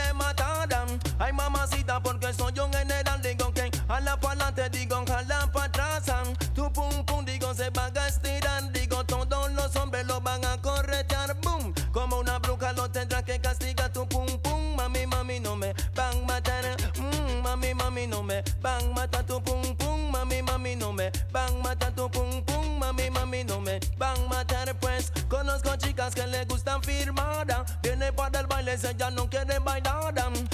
mami, 18.08 18.10
no 18.10 18.24
me 18.24 18.44
van 18.62 18.84
a 18.84 18.94
matar 18.94 19.26
tu 19.26 19.42
pum 19.42 19.76
pum. 19.76 20.12
Mami, 20.12 20.42
mami, 20.42 20.76
no 20.76 20.94
me 20.94 21.12
van 21.32 21.54
a 21.54 21.64
matar 21.64 21.94
tu 21.94 22.10
pum 22.10 22.44
pum. 22.44 22.80
Mami, 22.80 23.10
mami, 23.10 23.44
no 23.44 23.60
me 23.60 23.80
van 23.98 24.18
a 24.18 24.28
matar. 24.28 24.76
Pues 24.80 25.12
conozco 25.28 25.76
chicas 25.78 26.14
que 26.14 26.26
le 26.28 26.46
gustan 26.46 26.82
firmada. 26.82 27.66
Viene 27.84 28.12
para 28.14 28.40
el 28.40 28.48
baile, 28.48 28.76
ella 28.76 29.10
no 29.12 29.30
quiere 29.30 29.60
bailar. 29.60 30.14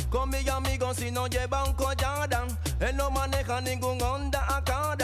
Con 0.09 0.29
mi 0.29 0.47
amigo 0.47 0.93
si 0.93 1.11
no 1.11 1.27
lleva 1.27 1.63
un 1.63 1.73
collar. 1.73 2.29
Él 2.79 2.95
no 2.95 3.09
maneja 3.11 3.61
ningún 3.61 4.01
Honda 4.01 4.45
acá. 4.57 4.95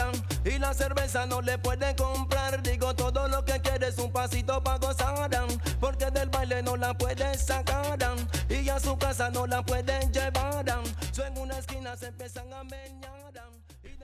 Y 0.44 0.58
la 0.58 0.72
cerveza 0.72 1.26
no 1.26 1.42
le 1.42 1.58
puede 1.58 1.94
comprar. 1.96 2.62
Digo, 2.62 2.94
todo 2.94 3.28
lo 3.28 3.44
que 3.44 3.60
quiere 3.60 3.88
es 3.88 3.98
un 3.98 4.10
pasito 4.10 4.62
para 4.62 4.78
gozar. 4.78 5.30
Porque 5.80 6.10
del 6.10 6.30
baile 6.30 6.62
no 6.62 6.76
la 6.76 6.94
puede 6.94 7.36
sacar. 7.36 7.98
Y 8.48 8.68
a 8.68 8.80
su 8.80 8.96
casa 8.96 9.30
no 9.30 9.46
la 9.46 9.62
pueden 9.62 9.79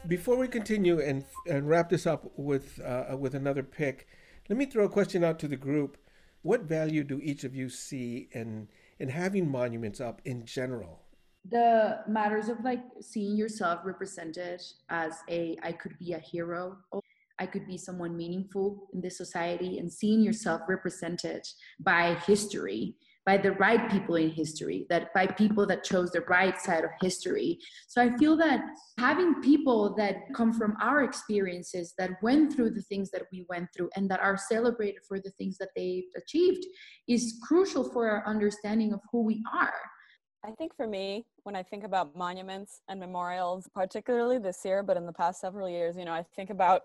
Before 0.06 0.36
we 0.36 0.48
continue 0.48 1.00
and, 1.00 1.24
and 1.48 1.68
wrap 1.68 1.90
this 1.90 2.06
up 2.06 2.30
with, 2.36 2.80
uh, 2.80 3.16
with 3.16 3.34
another 3.34 3.62
pick, 3.62 4.06
let 4.48 4.56
me 4.58 4.66
throw 4.66 4.84
a 4.84 4.88
question 4.88 5.24
out 5.24 5.38
to 5.40 5.48
the 5.48 5.56
group. 5.56 5.96
What 6.42 6.62
value 6.62 7.02
do 7.02 7.20
each 7.22 7.42
of 7.44 7.54
you 7.54 7.68
see 7.68 8.28
in, 8.32 8.68
in 8.98 9.08
having 9.08 9.50
monuments 9.50 10.00
up 10.00 10.22
in 10.24 10.44
general? 10.44 11.02
the 11.50 11.98
matters 12.08 12.48
of 12.48 12.62
like 12.64 12.82
seeing 13.00 13.36
yourself 13.36 13.80
represented 13.84 14.60
as 14.88 15.18
a 15.28 15.56
i 15.62 15.70
could 15.72 15.96
be 15.98 16.12
a 16.12 16.18
hero 16.18 16.76
i 17.38 17.46
could 17.46 17.66
be 17.66 17.78
someone 17.78 18.16
meaningful 18.16 18.88
in 18.92 19.00
this 19.00 19.16
society 19.16 19.78
and 19.78 19.92
seeing 19.92 20.22
yourself 20.22 20.62
represented 20.68 21.46
by 21.80 22.14
history 22.26 22.96
by 23.26 23.36
the 23.36 23.50
right 23.52 23.90
people 23.90 24.14
in 24.14 24.30
history 24.30 24.86
that 24.88 25.12
by 25.12 25.26
people 25.26 25.66
that 25.66 25.82
chose 25.82 26.12
the 26.12 26.20
right 26.22 26.58
side 26.60 26.84
of 26.84 26.90
history. 27.02 27.58
So 27.88 28.00
i 28.00 28.16
feel 28.16 28.36
that 28.36 28.60
having 28.98 29.42
people 29.42 29.94
that 29.96 30.16
come 30.34 30.52
from 30.52 30.76
our 30.80 31.02
experiences 31.02 31.92
that 31.98 32.22
went 32.22 32.54
through 32.54 32.70
the 32.70 32.82
things 32.82 33.10
that 33.10 33.24
we 33.32 33.44
went 33.48 33.68
through 33.76 33.90
and 33.96 34.08
that 34.10 34.20
are 34.20 34.38
celebrated 34.38 35.02
for 35.06 35.18
the 35.18 35.32
things 35.32 35.58
that 35.58 35.70
they've 35.74 36.04
achieved 36.16 36.64
is 37.08 37.38
crucial 37.42 37.90
for 37.92 38.08
our 38.08 38.24
understanding 38.26 38.92
of 38.92 39.00
who 39.10 39.22
we 39.22 39.42
are. 39.52 39.74
I 40.44 40.52
think 40.52 40.76
for 40.76 40.86
me, 40.86 41.26
when 41.42 41.56
I 41.56 41.64
think 41.64 41.82
about 41.82 42.14
monuments 42.14 42.80
and 42.88 43.00
memorials, 43.00 43.68
particularly 43.74 44.38
this 44.38 44.60
year, 44.64 44.84
but 44.84 44.96
in 44.96 45.04
the 45.04 45.12
past 45.12 45.40
several 45.40 45.68
years, 45.68 45.96
you 45.96 46.04
know, 46.04 46.12
I 46.12 46.24
think 46.36 46.50
about 46.50 46.82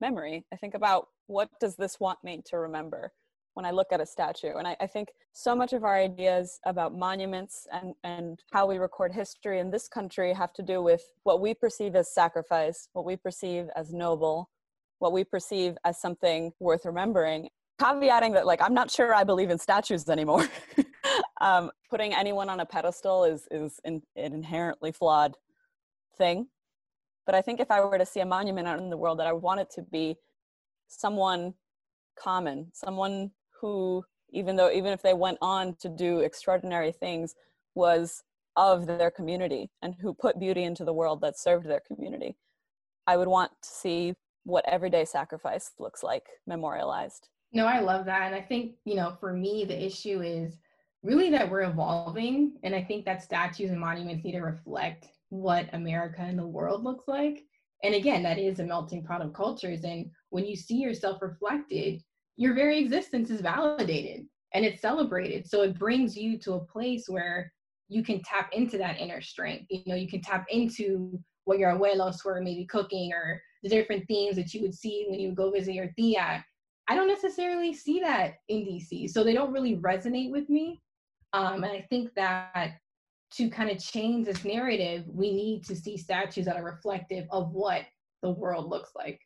memory. 0.00 0.44
I 0.52 0.56
think 0.56 0.74
about 0.74 1.06
what 1.28 1.48
does 1.60 1.76
this 1.76 2.00
want 2.00 2.18
me 2.24 2.42
to 2.46 2.58
remember 2.58 3.12
when 3.54 3.64
I 3.64 3.70
look 3.70 3.88
at 3.92 4.00
a 4.00 4.06
statue. 4.06 4.56
And 4.56 4.66
I, 4.66 4.76
I, 4.80 4.86
think 4.86 5.12
so 5.32 5.54
much 5.54 5.72
of 5.72 5.84
our 5.84 5.96
ideas 5.96 6.58
about 6.66 6.96
monuments 6.96 7.66
and, 7.72 7.94
and 8.02 8.42
how 8.52 8.66
we 8.66 8.78
record 8.78 9.12
history 9.12 9.60
in 9.60 9.70
this 9.70 9.88
country 9.88 10.32
have 10.32 10.52
to 10.54 10.62
do 10.62 10.82
with 10.82 11.02
what 11.22 11.40
we 11.40 11.54
perceive 11.54 11.94
as 11.94 12.12
sacrifice, 12.12 12.88
what 12.92 13.04
we 13.04 13.16
perceive 13.16 13.68
as 13.76 13.92
noble, 13.92 14.50
what 14.98 15.12
we 15.12 15.24
perceive 15.24 15.76
as 15.84 16.00
something 16.00 16.52
worth 16.60 16.84
remembering. 16.84 17.48
Caveating 17.80 18.34
that, 18.34 18.46
like, 18.46 18.60
I'm 18.60 18.74
not 18.74 18.90
sure 18.90 19.14
I 19.14 19.24
believe 19.24 19.50
in 19.50 19.58
statues 19.58 20.08
anymore. 20.08 20.46
um, 21.40 21.70
putting 21.90 22.14
anyone 22.14 22.48
on 22.48 22.60
a 22.60 22.66
pedestal 22.66 23.24
is 23.24 23.48
is 23.50 23.80
in, 23.84 24.02
an 24.16 24.32
inherently 24.32 24.92
flawed 24.92 25.36
thing. 26.16 26.46
But 27.26 27.34
I 27.34 27.42
think 27.42 27.58
if 27.58 27.70
I 27.70 27.80
were 27.80 27.98
to 27.98 28.06
see 28.06 28.20
a 28.20 28.26
monument 28.26 28.68
out 28.68 28.78
in 28.78 28.90
the 28.90 28.96
world, 28.96 29.18
that 29.18 29.26
I 29.26 29.32
want 29.32 29.60
it 29.60 29.70
to 29.74 29.82
be 29.82 30.16
someone 30.88 31.54
common, 32.16 32.70
someone 32.72 33.30
who, 33.64 34.04
even 34.30 34.56
though 34.56 34.70
even 34.70 34.92
if 34.92 35.00
they 35.00 35.14
went 35.14 35.38
on 35.40 35.74
to 35.76 35.88
do 35.88 36.18
extraordinary 36.18 36.92
things, 36.92 37.34
was 37.74 38.22
of 38.56 38.86
their 38.86 39.10
community 39.10 39.70
and 39.80 39.94
who 40.02 40.12
put 40.12 40.38
beauty 40.38 40.64
into 40.64 40.84
the 40.84 40.92
world 40.92 41.22
that 41.22 41.38
served 41.38 41.66
their 41.66 41.80
community. 41.80 42.36
I 43.06 43.16
would 43.16 43.26
want 43.26 43.52
to 43.62 43.68
see 43.68 44.14
what 44.44 44.68
everyday 44.68 45.06
sacrifice 45.06 45.72
looks 45.78 46.02
like 46.02 46.26
memorialized. 46.46 47.28
No, 47.54 47.64
I 47.64 47.80
love 47.80 48.04
that. 48.04 48.26
And 48.26 48.34
I 48.34 48.42
think, 48.42 48.74
you 48.84 48.96
know, 48.96 49.16
for 49.18 49.32
me, 49.32 49.64
the 49.64 49.82
issue 49.82 50.20
is 50.20 50.58
really 51.02 51.30
that 51.30 51.50
we're 51.50 51.62
evolving. 51.62 52.52
And 52.64 52.74
I 52.74 52.82
think 52.82 53.06
that 53.06 53.22
statues 53.22 53.70
and 53.70 53.80
monuments 53.80 54.24
need 54.24 54.32
to 54.32 54.42
reflect 54.42 55.06
what 55.30 55.72
America 55.72 56.20
and 56.20 56.38
the 56.38 56.46
world 56.46 56.84
looks 56.84 57.08
like. 57.08 57.44
And 57.82 57.94
again, 57.94 58.22
that 58.24 58.38
is 58.38 58.60
a 58.60 58.64
melting 58.64 59.04
pot 59.04 59.22
of 59.22 59.32
cultures. 59.32 59.84
And 59.84 60.10
when 60.28 60.44
you 60.44 60.54
see 60.54 60.76
yourself 60.76 61.22
reflected, 61.22 62.02
your 62.36 62.54
very 62.54 62.78
existence 62.78 63.30
is 63.30 63.40
validated 63.40 64.26
and 64.54 64.64
it's 64.64 64.80
celebrated. 64.80 65.48
So 65.48 65.62
it 65.62 65.78
brings 65.78 66.16
you 66.16 66.38
to 66.38 66.54
a 66.54 66.64
place 66.64 67.04
where 67.08 67.52
you 67.88 68.02
can 68.02 68.22
tap 68.22 68.50
into 68.52 68.78
that 68.78 69.00
inner 69.00 69.20
strength. 69.20 69.66
You 69.70 69.82
know, 69.86 69.94
you 69.94 70.08
can 70.08 70.22
tap 70.22 70.46
into 70.48 71.18
what 71.44 71.58
your 71.58 71.72
abuelos 71.72 72.24
were 72.24 72.40
maybe 72.40 72.64
cooking 72.64 73.12
or 73.12 73.40
the 73.62 73.68
different 73.68 74.06
themes 74.06 74.36
that 74.36 74.54
you 74.54 74.62
would 74.62 74.74
see 74.74 75.06
when 75.08 75.20
you 75.20 75.32
go 75.32 75.50
visit 75.50 75.74
your 75.74 75.90
tia. 75.96 76.44
I 76.88 76.94
don't 76.94 77.08
necessarily 77.08 77.72
see 77.72 78.00
that 78.00 78.34
in 78.48 78.60
DC. 78.60 79.10
So 79.10 79.24
they 79.24 79.32
don't 79.32 79.52
really 79.52 79.76
resonate 79.76 80.30
with 80.30 80.48
me. 80.48 80.80
Um, 81.32 81.64
and 81.64 81.72
I 81.72 81.86
think 81.90 82.10
that 82.14 82.78
to 83.32 83.48
kind 83.48 83.70
of 83.70 83.82
change 83.82 84.26
this 84.26 84.44
narrative, 84.44 85.04
we 85.08 85.32
need 85.32 85.64
to 85.64 85.74
see 85.74 85.96
statues 85.96 86.44
that 86.44 86.56
are 86.56 86.64
reflective 86.64 87.26
of 87.30 87.50
what 87.52 87.82
the 88.22 88.30
world 88.30 88.68
looks 88.68 88.90
like. 88.94 89.20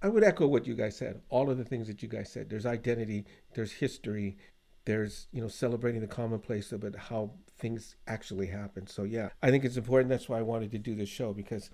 I 0.00 0.08
would 0.08 0.24
echo 0.24 0.46
what 0.46 0.66
you 0.66 0.74
guys 0.74 0.96
said. 0.96 1.20
All 1.28 1.50
of 1.50 1.58
the 1.58 1.64
things 1.64 1.88
that 1.88 2.02
you 2.02 2.08
guys 2.08 2.30
said. 2.30 2.48
There's 2.48 2.66
identity, 2.66 3.24
there's 3.54 3.72
history, 3.72 4.36
there's 4.84 5.28
you 5.32 5.42
know 5.42 5.48
celebrating 5.48 6.00
the 6.00 6.06
commonplace 6.06 6.72
of 6.72 6.84
it, 6.84 6.94
how 6.96 7.32
things 7.58 7.96
actually 8.06 8.46
happen. 8.46 8.86
So 8.86 9.02
yeah, 9.02 9.28
I 9.42 9.50
think 9.50 9.64
it's 9.64 9.76
important. 9.76 10.08
That's 10.08 10.28
why 10.28 10.38
I 10.38 10.42
wanted 10.42 10.70
to 10.72 10.78
do 10.78 10.94
this 10.94 11.08
show 11.08 11.32
because 11.32 11.70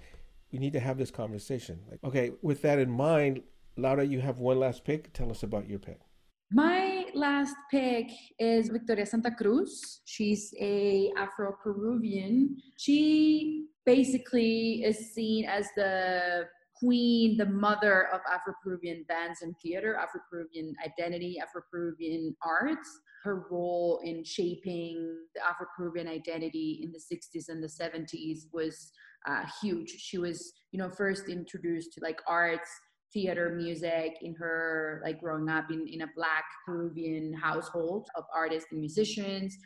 we 0.53 0.59
need 0.59 0.73
to 0.73 0.81
have 0.81 0.99
this 0.99 1.11
conversation. 1.11 1.81
Like, 1.91 2.01
okay, 2.03 2.33
with 2.43 2.63
that 2.63 2.79
in 2.79 2.91
mind, 2.91 3.43
Laura, 3.77 4.05
you 4.05 4.21
have 4.21 4.39
one 4.39 4.59
last 4.59 4.85
pick. 4.85 5.13
Tell 5.13 5.31
us 5.31 5.43
about 5.43 5.69
your 5.69 5.79
pick. 5.79 6.01
My 6.53 7.07
last 7.15 7.57
pick 7.71 8.11
is 8.39 8.69
Victoria 8.69 9.07
Santa 9.07 9.33
Cruz. 9.33 10.01
She's 10.05 10.55
a 10.61 11.11
Afro-Peruvian. 11.17 12.57
She 12.79 13.67
basically 13.85 14.85
is 14.85 15.13
seen 15.13 15.47
as 15.47 15.67
the 15.77 16.47
queen, 16.79 17.37
the 17.37 17.47
mother 17.47 18.09
of 18.13 18.21
Afro-Peruvian 18.31 19.05
dance 19.09 19.43
and 19.43 19.55
theater, 19.63 19.97
Afro-Peruvian 19.97 20.75
identity, 20.85 21.39
Afro-Peruvian 21.41 22.35
arts. 22.43 23.01
Her 23.23 23.47
role 23.51 24.01
in 24.05 24.23
shaping 24.23 25.17
the 25.35 25.47
Afro-Peruvian 25.47 26.09
identity 26.09 26.81
in 26.83 26.93
the 26.93 26.99
60s 26.99 27.49
and 27.49 27.63
the 27.63 27.69
70s 27.69 28.53
was 28.53 28.93
uh, 29.27 29.45
huge. 29.63 29.91
She 29.91 30.19
was, 30.19 30.53
you 30.73 30.79
know, 30.79 30.91
first 30.91 31.29
introduced 31.29 31.93
to 31.95 32.01
like 32.03 32.21
arts 32.29 32.69
theater 33.15 33.55
music 33.57 34.19
in 34.23 34.35
her 34.35 35.01
like 35.05 35.21
growing 35.21 35.49
up 35.49 35.71
in, 35.71 35.87
in 35.87 36.03
a 36.03 36.09
black 36.17 36.45
peruvian 36.67 37.33
household 37.33 38.09
of 38.17 38.25
artists 38.35 38.69
and 38.73 38.81
musicians 38.81 39.57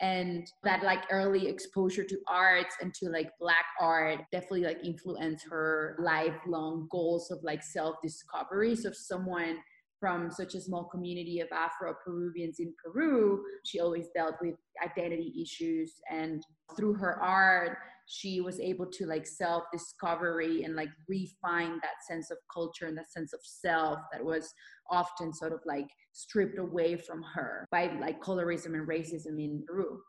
and 0.00 0.46
that 0.62 0.82
like 0.82 1.02
early 1.10 1.48
exposure 1.48 2.04
to 2.04 2.18
arts 2.28 2.76
and 2.80 2.94
to 2.94 3.08
like 3.08 3.30
black 3.40 3.64
art 3.80 4.20
definitely 4.30 4.62
like 4.62 4.78
influenced 4.84 5.44
her 5.50 5.96
lifelong 6.00 6.86
goals 6.90 7.30
of 7.30 7.38
like 7.42 7.62
self-discovery. 7.62 8.76
So 8.76 8.90
someone 8.92 9.58
from 10.00 10.30
such 10.30 10.54
a 10.54 10.60
small 10.60 10.84
community 10.84 11.40
of 11.40 11.48
afro 11.52 11.94
peruvians 12.04 12.60
in 12.60 12.72
peru 12.84 13.42
she 13.64 13.80
always 13.80 14.06
dealt 14.14 14.34
with 14.40 14.54
identity 14.84 15.34
issues 15.42 15.94
and 16.10 16.42
through 16.76 16.94
her 16.94 17.20
art 17.20 17.78
she 18.08 18.40
was 18.40 18.58
able 18.58 18.86
to 18.86 19.06
like 19.06 19.26
self 19.26 19.64
discovery 19.70 20.64
and 20.64 20.74
like 20.74 20.88
refine 21.08 21.78
that 21.82 22.02
sense 22.08 22.30
of 22.30 22.38
culture 22.52 22.86
and 22.86 22.96
that 22.96 23.12
sense 23.12 23.34
of 23.34 23.40
self 23.42 23.98
that 24.10 24.24
was 24.24 24.52
often 24.90 25.32
sort 25.32 25.52
of 25.52 25.60
like 25.66 25.86
stripped 26.12 26.58
away 26.58 26.96
from 26.96 27.22
her 27.22 27.66
by 27.70 27.92
like 28.00 28.20
colorism 28.22 28.74
and 28.74 28.88
racism 28.88 29.38
in 29.38 29.62
Peru. 29.66 30.00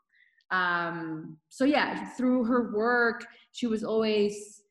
Um, 0.50 1.36
so 1.50 1.64
yeah, 1.64 2.08
through 2.16 2.44
her 2.44 2.72
work, 2.74 3.26
she 3.52 3.66
was 3.66 3.84
always 3.84 4.62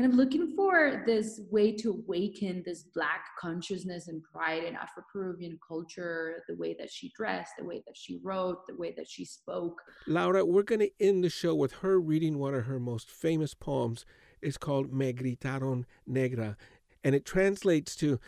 kind 0.00 0.10
of 0.10 0.16
looking 0.16 0.54
for 0.56 1.02
this 1.04 1.42
way 1.50 1.70
to 1.70 1.90
awaken 1.90 2.62
this 2.64 2.84
black 2.84 3.26
consciousness 3.38 4.08
and 4.08 4.22
pride 4.22 4.64
in 4.64 4.74
afro-peruvian 4.74 5.58
culture 5.66 6.42
the 6.48 6.56
way 6.56 6.74
that 6.78 6.90
she 6.90 7.12
dressed 7.14 7.52
the 7.58 7.64
way 7.64 7.82
that 7.86 7.94
she 7.94 8.18
wrote 8.22 8.66
the 8.66 8.74
way 8.76 8.94
that 8.96 9.06
she 9.06 9.26
spoke. 9.26 9.78
Laura 10.06 10.42
we're 10.42 10.62
going 10.62 10.80
to 10.80 10.90
end 11.00 11.22
the 11.22 11.28
show 11.28 11.54
with 11.54 11.72
her 11.72 12.00
reading 12.00 12.38
one 12.38 12.54
of 12.54 12.64
her 12.64 12.80
most 12.80 13.10
famous 13.10 13.52
poems. 13.52 14.06
It's 14.40 14.56
called 14.56 14.90
me 14.90 15.12
gritaron 15.12 15.84
negra 16.06 16.56
and 17.04 17.14
it 17.14 17.26
translates 17.26 17.94
to 17.96 18.18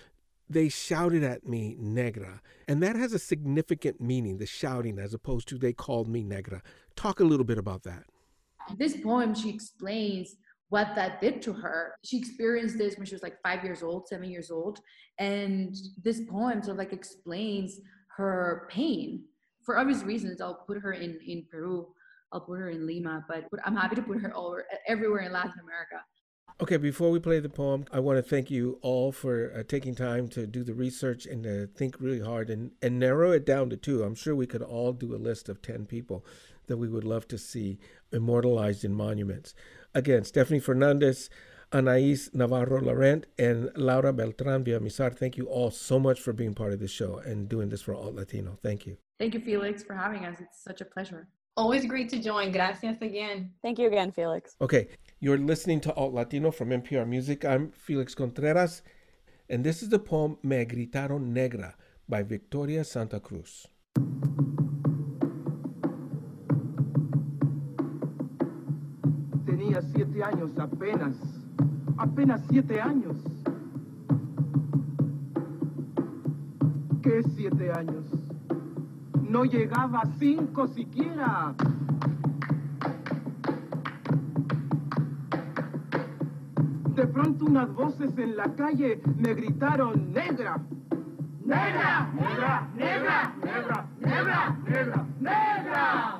they 0.51 0.69
shouted 0.69 1.23
at 1.23 1.49
me 1.49 1.75
negra 1.79 2.43
and 2.69 2.83
that 2.83 2.97
has 2.97 3.15
a 3.15 3.19
significant 3.19 3.99
meaning 3.99 4.37
the 4.37 4.45
shouting 4.45 4.99
as 4.99 5.15
opposed 5.15 5.49
to 5.49 5.57
they 5.57 5.73
called 5.73 6.07
me 6.07 6.23
negra. 6.23 6.61
Talk 6.97 7.19
a 7.19 7.25
little 7.25 7.47
bit 7.47 7.57
about 7.57 7.85
that. 7.85 8.05
This 8.77 8.97
poem 9.03 9.35
she 9.35 9.49
explains 9.49 10.37
what 10.73 10.95
that 10.95 11.21
did 11.21 11.43
to 11.43 11.53
her. 11.53 11.95
She 12.05 12.17
experienced 12.19 12.79
this 12.79 12.97
when 12.97 13.07
she 13.07 13.15
was 13.15 13.23
like 13.23 13.37
five 13.43 13.63
years 13.63 13.83
old, 13.83 14.09
seven 14.09 14.31
years 14.31 14.51
old. 14.51 14.81
And 15.19 15.77
this 16.03 16.23
poem 16.29 16.63
sort 16.63 16.75
of 16.75 16.79
like 16.79 16.93
explains 16.93 17.81
her 18.17 18.69
pain 18.71 19.25
for 19.63 19.79
obvious 19.79 20.03
reasons, 20.03 20.41
I'll 20.41 20.65
put 20.67 20.79
her 20.79 20.93
in 20.93 21.19
in 21.27 21.45
Peru. 21.51 21.87
I'll 22.33 22.41
put 22.41 22.59
her 22.59 22.71
in 22.71 22.87
Lima, 22.87 23.25
but 23.29 23.45
I'm 23.65 23.77
happy 23.77 23.97
to 23.97 24.03
put 24.03 24.21
her 24.21 24.35
over 24.35 24.65
everywhere 24.89 25.21
in 25.21 25.33
Latin 25.33 25.61
America. 25.63 26.03
Okay, 26.63 26.79
before 26.79 27.11
we 27.11 27.19
play 27.19 27.41
the 27.41 27.49
poem, 27.49 27.85
I 27.93 28.01
want 28.01 28.19
to 28.19 28.23
thank 28.23 28.51
you 28.51 28.79
all 28.83 29.13
for 29.13 29.53
uh, 29.55 29.63
taking 29.65 29.95
time 29.95 30.29
to 30.29 30.47
do 30.47 30.65
the 30.65 30.75
research 30.75 31.27
and 31.27 31.43
to 31.43 31.67
think 31.67 31.97
really 32.01 32.21
hard 32.21 32.51
and, 32.51 32.71
and 32.81 32.99
narrow 32.99 33.33
it 33.33 33.45
down 33.45 33.69
to 33.71 33.77
two. 33.77 34.03
I'm 34.03 34.15
sure 34.15 34.35
we 34.35 34.47
could 34.47 34.63
all 34.63 34.93
do 34.93 35.15
a 35.15 35.17
list 35.17 35.49
of 35.49 35.61
10 35.61 35.87
people 35.87 36.25
that 36.69 36.77
we 36.77 36.89
would 36.89 37.05
love 37.05 37.27
to 37.29 37.39
see 37.39 37.79
immortalized 38.13 38.85
in 38.85 38.95
monuments. 38.95 39.55
Again, 39.95 40.25
Stephanie 40.25 40.61
Fernandez, 40.61 41.29
Anais 41.71 42.31
Navarro 42.33 42.81
Laurent, 42.81 43.27
and 43.39 43.71
Laura 43.77 44.13
Beltran 44.13 44.65
Villamizar, 44.65 45.15
thank 45.15 45.37
you 45.37 45.47
all 45.47 45.71
so 45.71 45.99
much 45.99 46.19
for 46.19 46.33
being 46.33 46.55
part 46.55 46.73
of 46.73 46.81
this 46.81 46.91
show 46.91 47.19
and 47.19 47.47
doing 47.47 47.69
this 47.69 47.83
for 47.83 47.95
Alt 47.95 48.15
Latino. 48.15 48.59
Thank 48.63 48.87
you. 48.87 48.97
Thank 49.19 49.35
you, 49.35 49.41
Felix, 49.41 49.83
for 49.83 49.95
having 49.95 50.25
us. 50.25 50.41
It's 50.41 50.63
such 50.63 50.81
a 50.81 50.87
pleasure. 50.87 51.29
Always 51.59 51.85
great 51.85 52.09
to 52.09 52.19
join. 52.19 52.53
Gracias 52.53 52.97
again. 53.03 53.51
Thank 53.61 53.79
you 53.79 53.87
again, 53.87 54.13
Felix. 54.13 54.57
Okay, 54.63 54.89
you're 55.21 55.37
listening 55.37 55.81
to 55.83 55.93
Alt 55.93 56.15
Latino 56.15 56.51
from 56.51 56.71
NPR 56.71 57.07
Music. 57.07 57.45
I'm 57.45 57.71
Felix 57.71 58.15
Contreras, 58.15 58.81
and 59.51 59.63
this 59.63 59.83
is 59.83 59.91
the 59.91 59.99
poem 59.99 60.39
Me 60.43 60.65
Gritaron 60.65 61.27
Negra 61.27 61.75
by 62.09 62.23
Victoria 62.23 62.83
Santa 62.83 63.21
Cruz. 63.21 63.67
Años 70.23 70.51
apenas, 70.59 71.15
apenas 71.97 72.41
siete 72.49 72.81
años. 72.81 73.17
¿Qué 77.03 77.23
siete 77.35 77.73
años? 77.73 78.05
No 79.29 79.45
llegaba 79.45 80.03
cinco 80.19 80.69
siquiera. 80.69 81.55
De 86.95 87.07
pronto 87.07 87.47
unas 87.47 87.73
voces 87.75 88.17
en 88.19 88.37
la 88.37 88.55
calle 88.55 89.01
me 89.19 89.35
gritaron, 89.35 90.13
negra. 90.13 90.61
Negra, 91.45 92.11
negra, 92.15 92.69
negra, 92.77 93.35
negra, 93.43 93.87
negra, 94.01 94.57
negra, 94.65 95.07
negra. 95.21 96.12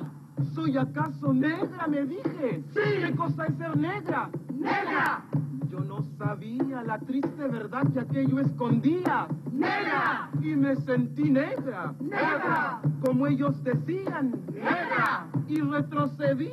¿Soy 0.53 0.77
acaso 0.77 1.33
negra? 1.33 1.87
Me 1.87 2.05
dije. 2.05 2.63
Sí. 2.73 2.79
¿Qué 3.01 3.15
cosa 3.15 3.45
es 3.45 3.57
ser 3.57 3.75
negra? 3.75 4.29
Negra. 4.53 5.23
Yo 5.69 5.79
no 5.79 6.05
sabía 6.17 6.83
la 6.83 6.99
triste 6.99 7.47
verdad 7.47 7.87
que 7.91 7.99
aquello 7.99 8.39
escondía. 8.39 9.27
Negra. 9.51 10.29
Y 10.41 10.55
me 10.55 10.75
sentí 10.75 11.29
negra. 11.31 11.93
Negra. 11.99 12.81
Como 13.03 13.27
ellos 13.27 13.63
decían. 13.63 14.35
Negra. 14.53 15.25
Y 15.47 15.61
retrocedí. 15.61 16.51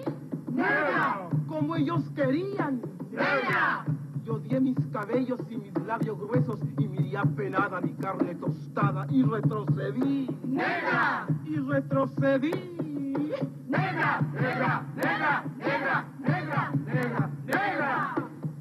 Negra. 0.51 1.29
Como 1.47 1.77
ellos 1.77 2.03
querían. 2.17 2.81
Negra. 3.11 3.85
Yo 4.25 4.35
odié 4.35 4.61
mis 4.61 4.79
cabellos 4.93 5.41
y 5.51 5.57
mis 5.57 5.75
labios 5.87 6.19
gruesos 6.19 6.61
y 6.79 6.89
miré 6.89 7.17
apenada 7.19 7.81
mi 7.81 7.93
carne 7.95 8.35
tostada 8.35 9.07
y 9.11 9.23
retrocedí. 9.23 10.29
¡Negra! 10.45 11.27
Y 11.45 11.57
retrocedí. 11.57 12.80
¡Negra! 13.11 14.21
¡Negra! 14.33 14.85
¡Negra! 14.97 15.45
¡Negra! 15.59 16.05
¡Negra! 16.21 16.73
¡Negra! 16.87 17.31
¡Negra! 17.47 18.15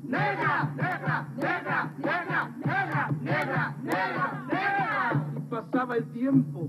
¡Negra! 0.04 0.72
¡Negra! 0.76 1.30
¡Negra! 1.38 1.92
¡Negra! 1.98 2.52
¡Negra! 2.66 3.12
¡Negra! 3.22 3.76
¡Negra! 3.84 4.44
¡Negra! 4.48 5.24
Y 5.38 5.40
pasaba 5.50 5.98
el 5.98 6.06
tiempo 6.06 6.68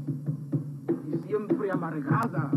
y 1.13 1.27
siempre 1.27 1.71
amargada. 1.71 2.51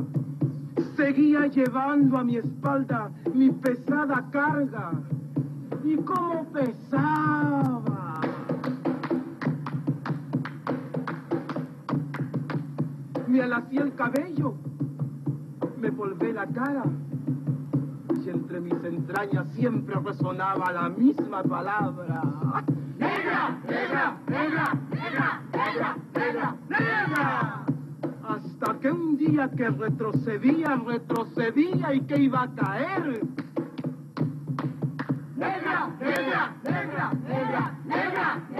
Seguía 0.95 1.47
llevando 1.47 2.17
a 2.17 2.23
mi 2.23 2.37
espalda 2.37 3.09
mi 3.33 3.49
pesada 3.49 4.25
carga 4.31 4.91
y 5.83 5.95
cómo 5.97 6.45
pesaba. 6.51 8.21
Me 13.27 13.41
alací 13.41 13.77
el 13.77 13.95
cabello, 13.95 14.53
me 15.83 15.89
volvé 15.89 16.31
la 16.31 16.47
cara 16.47 16.85
y 18.23 18.29
entre 18.29 18.61
mis 18.61 18.81
entrañas 18.85 19.45
siempre 19.53 19.95
resonaba 19.95 20.71
la 20.71 20.87
misma 20.87 21.43
palabra. 21.43 22.21
¡Negra! 22.97 23.57
¡Negra! 23.67 24.17
¡Negra! 24.25 24.79
¡Negra! 24.91 25.41
¡Negra! 25.51 25.97
¡Negra! 26.15 26.55
¡Negra! 26.69 27.65
Hasta 28.29 28.79
que 28.79 28.91
un 28.91 29.17
día 29.17 29.51
que 29.57 29.69
retrocedía, 29.71 30.81
retrocedía 30.87 31.93
y 31.93 31.99
que 31.99 32.17
iba 32.17 32.43
a 32.43 32.55
caer. 32.55 33.21
Negra, 35.35 35.89
negra, 35.99 36.55
negra, 36.63 36.63
negra, 36.63 37.11
negra, 37.25 37.75
negra, 37.83 38.41
negra, 38.49 38.52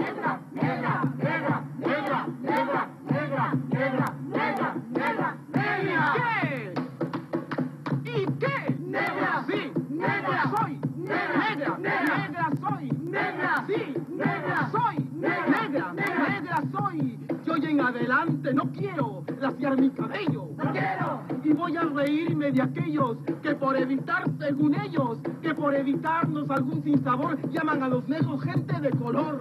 negra, 12.24 12.50
soy, 12.60 12.88
negra, 13.02 13.64
sí, 13.66 13.94
negra 14.08 14.70
soy, 14.70 15.08
negra, 15.12 15.92
negra, 15.92 15.92
negra 15.92 16.62
soy. 16.72 17.18
Yo 17.44 17.52
hoy 17.52 17.66
en 17.66 17.80
adelante 17.80 18.54
no 18.54 18.62
quiero 18.72 19.24
laciar 19.40 19.78
mi 19.78 19.90
cabello. 19.90 20.48
No 20.56 20.72
quiero. 20.72 21.22
Y 21.42 21.52
voy 21.52 21.76
a 21.76 21.82
reírme 21.82 22.52
de 22.52 22.62
aquellos 22.62 23.18
que 23.42 23.54
por 23.54 23.76
evitar, 23.76 24.24
según 24.38 24.74
ellos, 24.80 25.18
que 25.42 25.54
por 25.54 25.74
evitarnos 25.74 26.50
algún 26.50 26.82
sinsabor 26.82 27.38
llaman 27.50 27.82
a 27.82 27.88
los 27.88 28.08
negros 28.08 28.42
gente 28.42 28.80
de 28.80 28.90
color. 28.90 29.40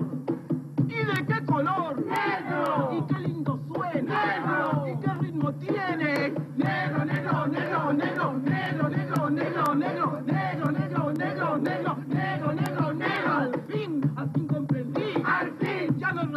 ¿Y 0.87 0.95
de 0.95 1.25
qué 1.25 1.45
color? 1.45 2.05
Negro. 2.05 2.89
¿Y 2.91 3.13
qué 3.13 3.19
lindo 3.21 3.59
suena? 3.67 4.25
Negro. 4.25 4.87
¿Y 4.87 4.99
qué 4.99 5.13
ritmo 5.21 5.53
tiene? 5.53 6.33
Negro, 6.57 7.05
negro, 7.05 7.47
negro, 7.47 7.93
negro, 7.93 7.93
negro, 7.93 8.89
negro, 8.89 8.89
negro, 8.89 9.29
negro, 9.29 9.75
negro, 9.75 9.75
negro, 9.75 10.21
negro, 10.21 10.71
negro, 10.71 11.11
negro, 11.13 11.57
negro, 11.57 12.12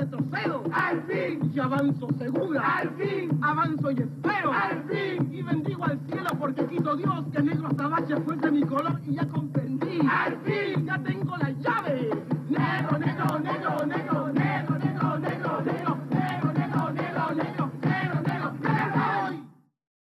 retrocedo. 0.06 0.64
Al 0.72 1.02
fin, 1.02 1.52
y 1.54 1.58
avanzo 1.58 2.08
segura. 2.18 2.78
Al 2.78 2.90
fin, 2.90 3.38
avanzo 3.42 3.90
y 3.90 3.94
espero. 3.94 4.52
Al 4.52 4.82
fin, 4.84 5.28
y 5.32 5.42
bendigo 5.42 5.84
al 5.84 5.98
cielo 6.08 6.30
porque 6.38 6.66
quiso 6.66 6.96
Dios 6.96 7.24
que 7.32 7.42
negro 7.42 7.68
azabache 7.68 8.16
fuese 8.22 8.50
mi 8.50 8.62
color 8.62 9.00
y 9.06 9.14
ya 9.14 9.26
comprendí. 9.26 10.00
Al 10.08 10.36
fin, 10.44 10.86
ya 10.86 10.98
tengo 10.98 11.36
la 11.36 11.50
llave. 11.50 12.10
Negro, 12.48 12.98
negro, 12.98 13.38
negro. 13.40 14.15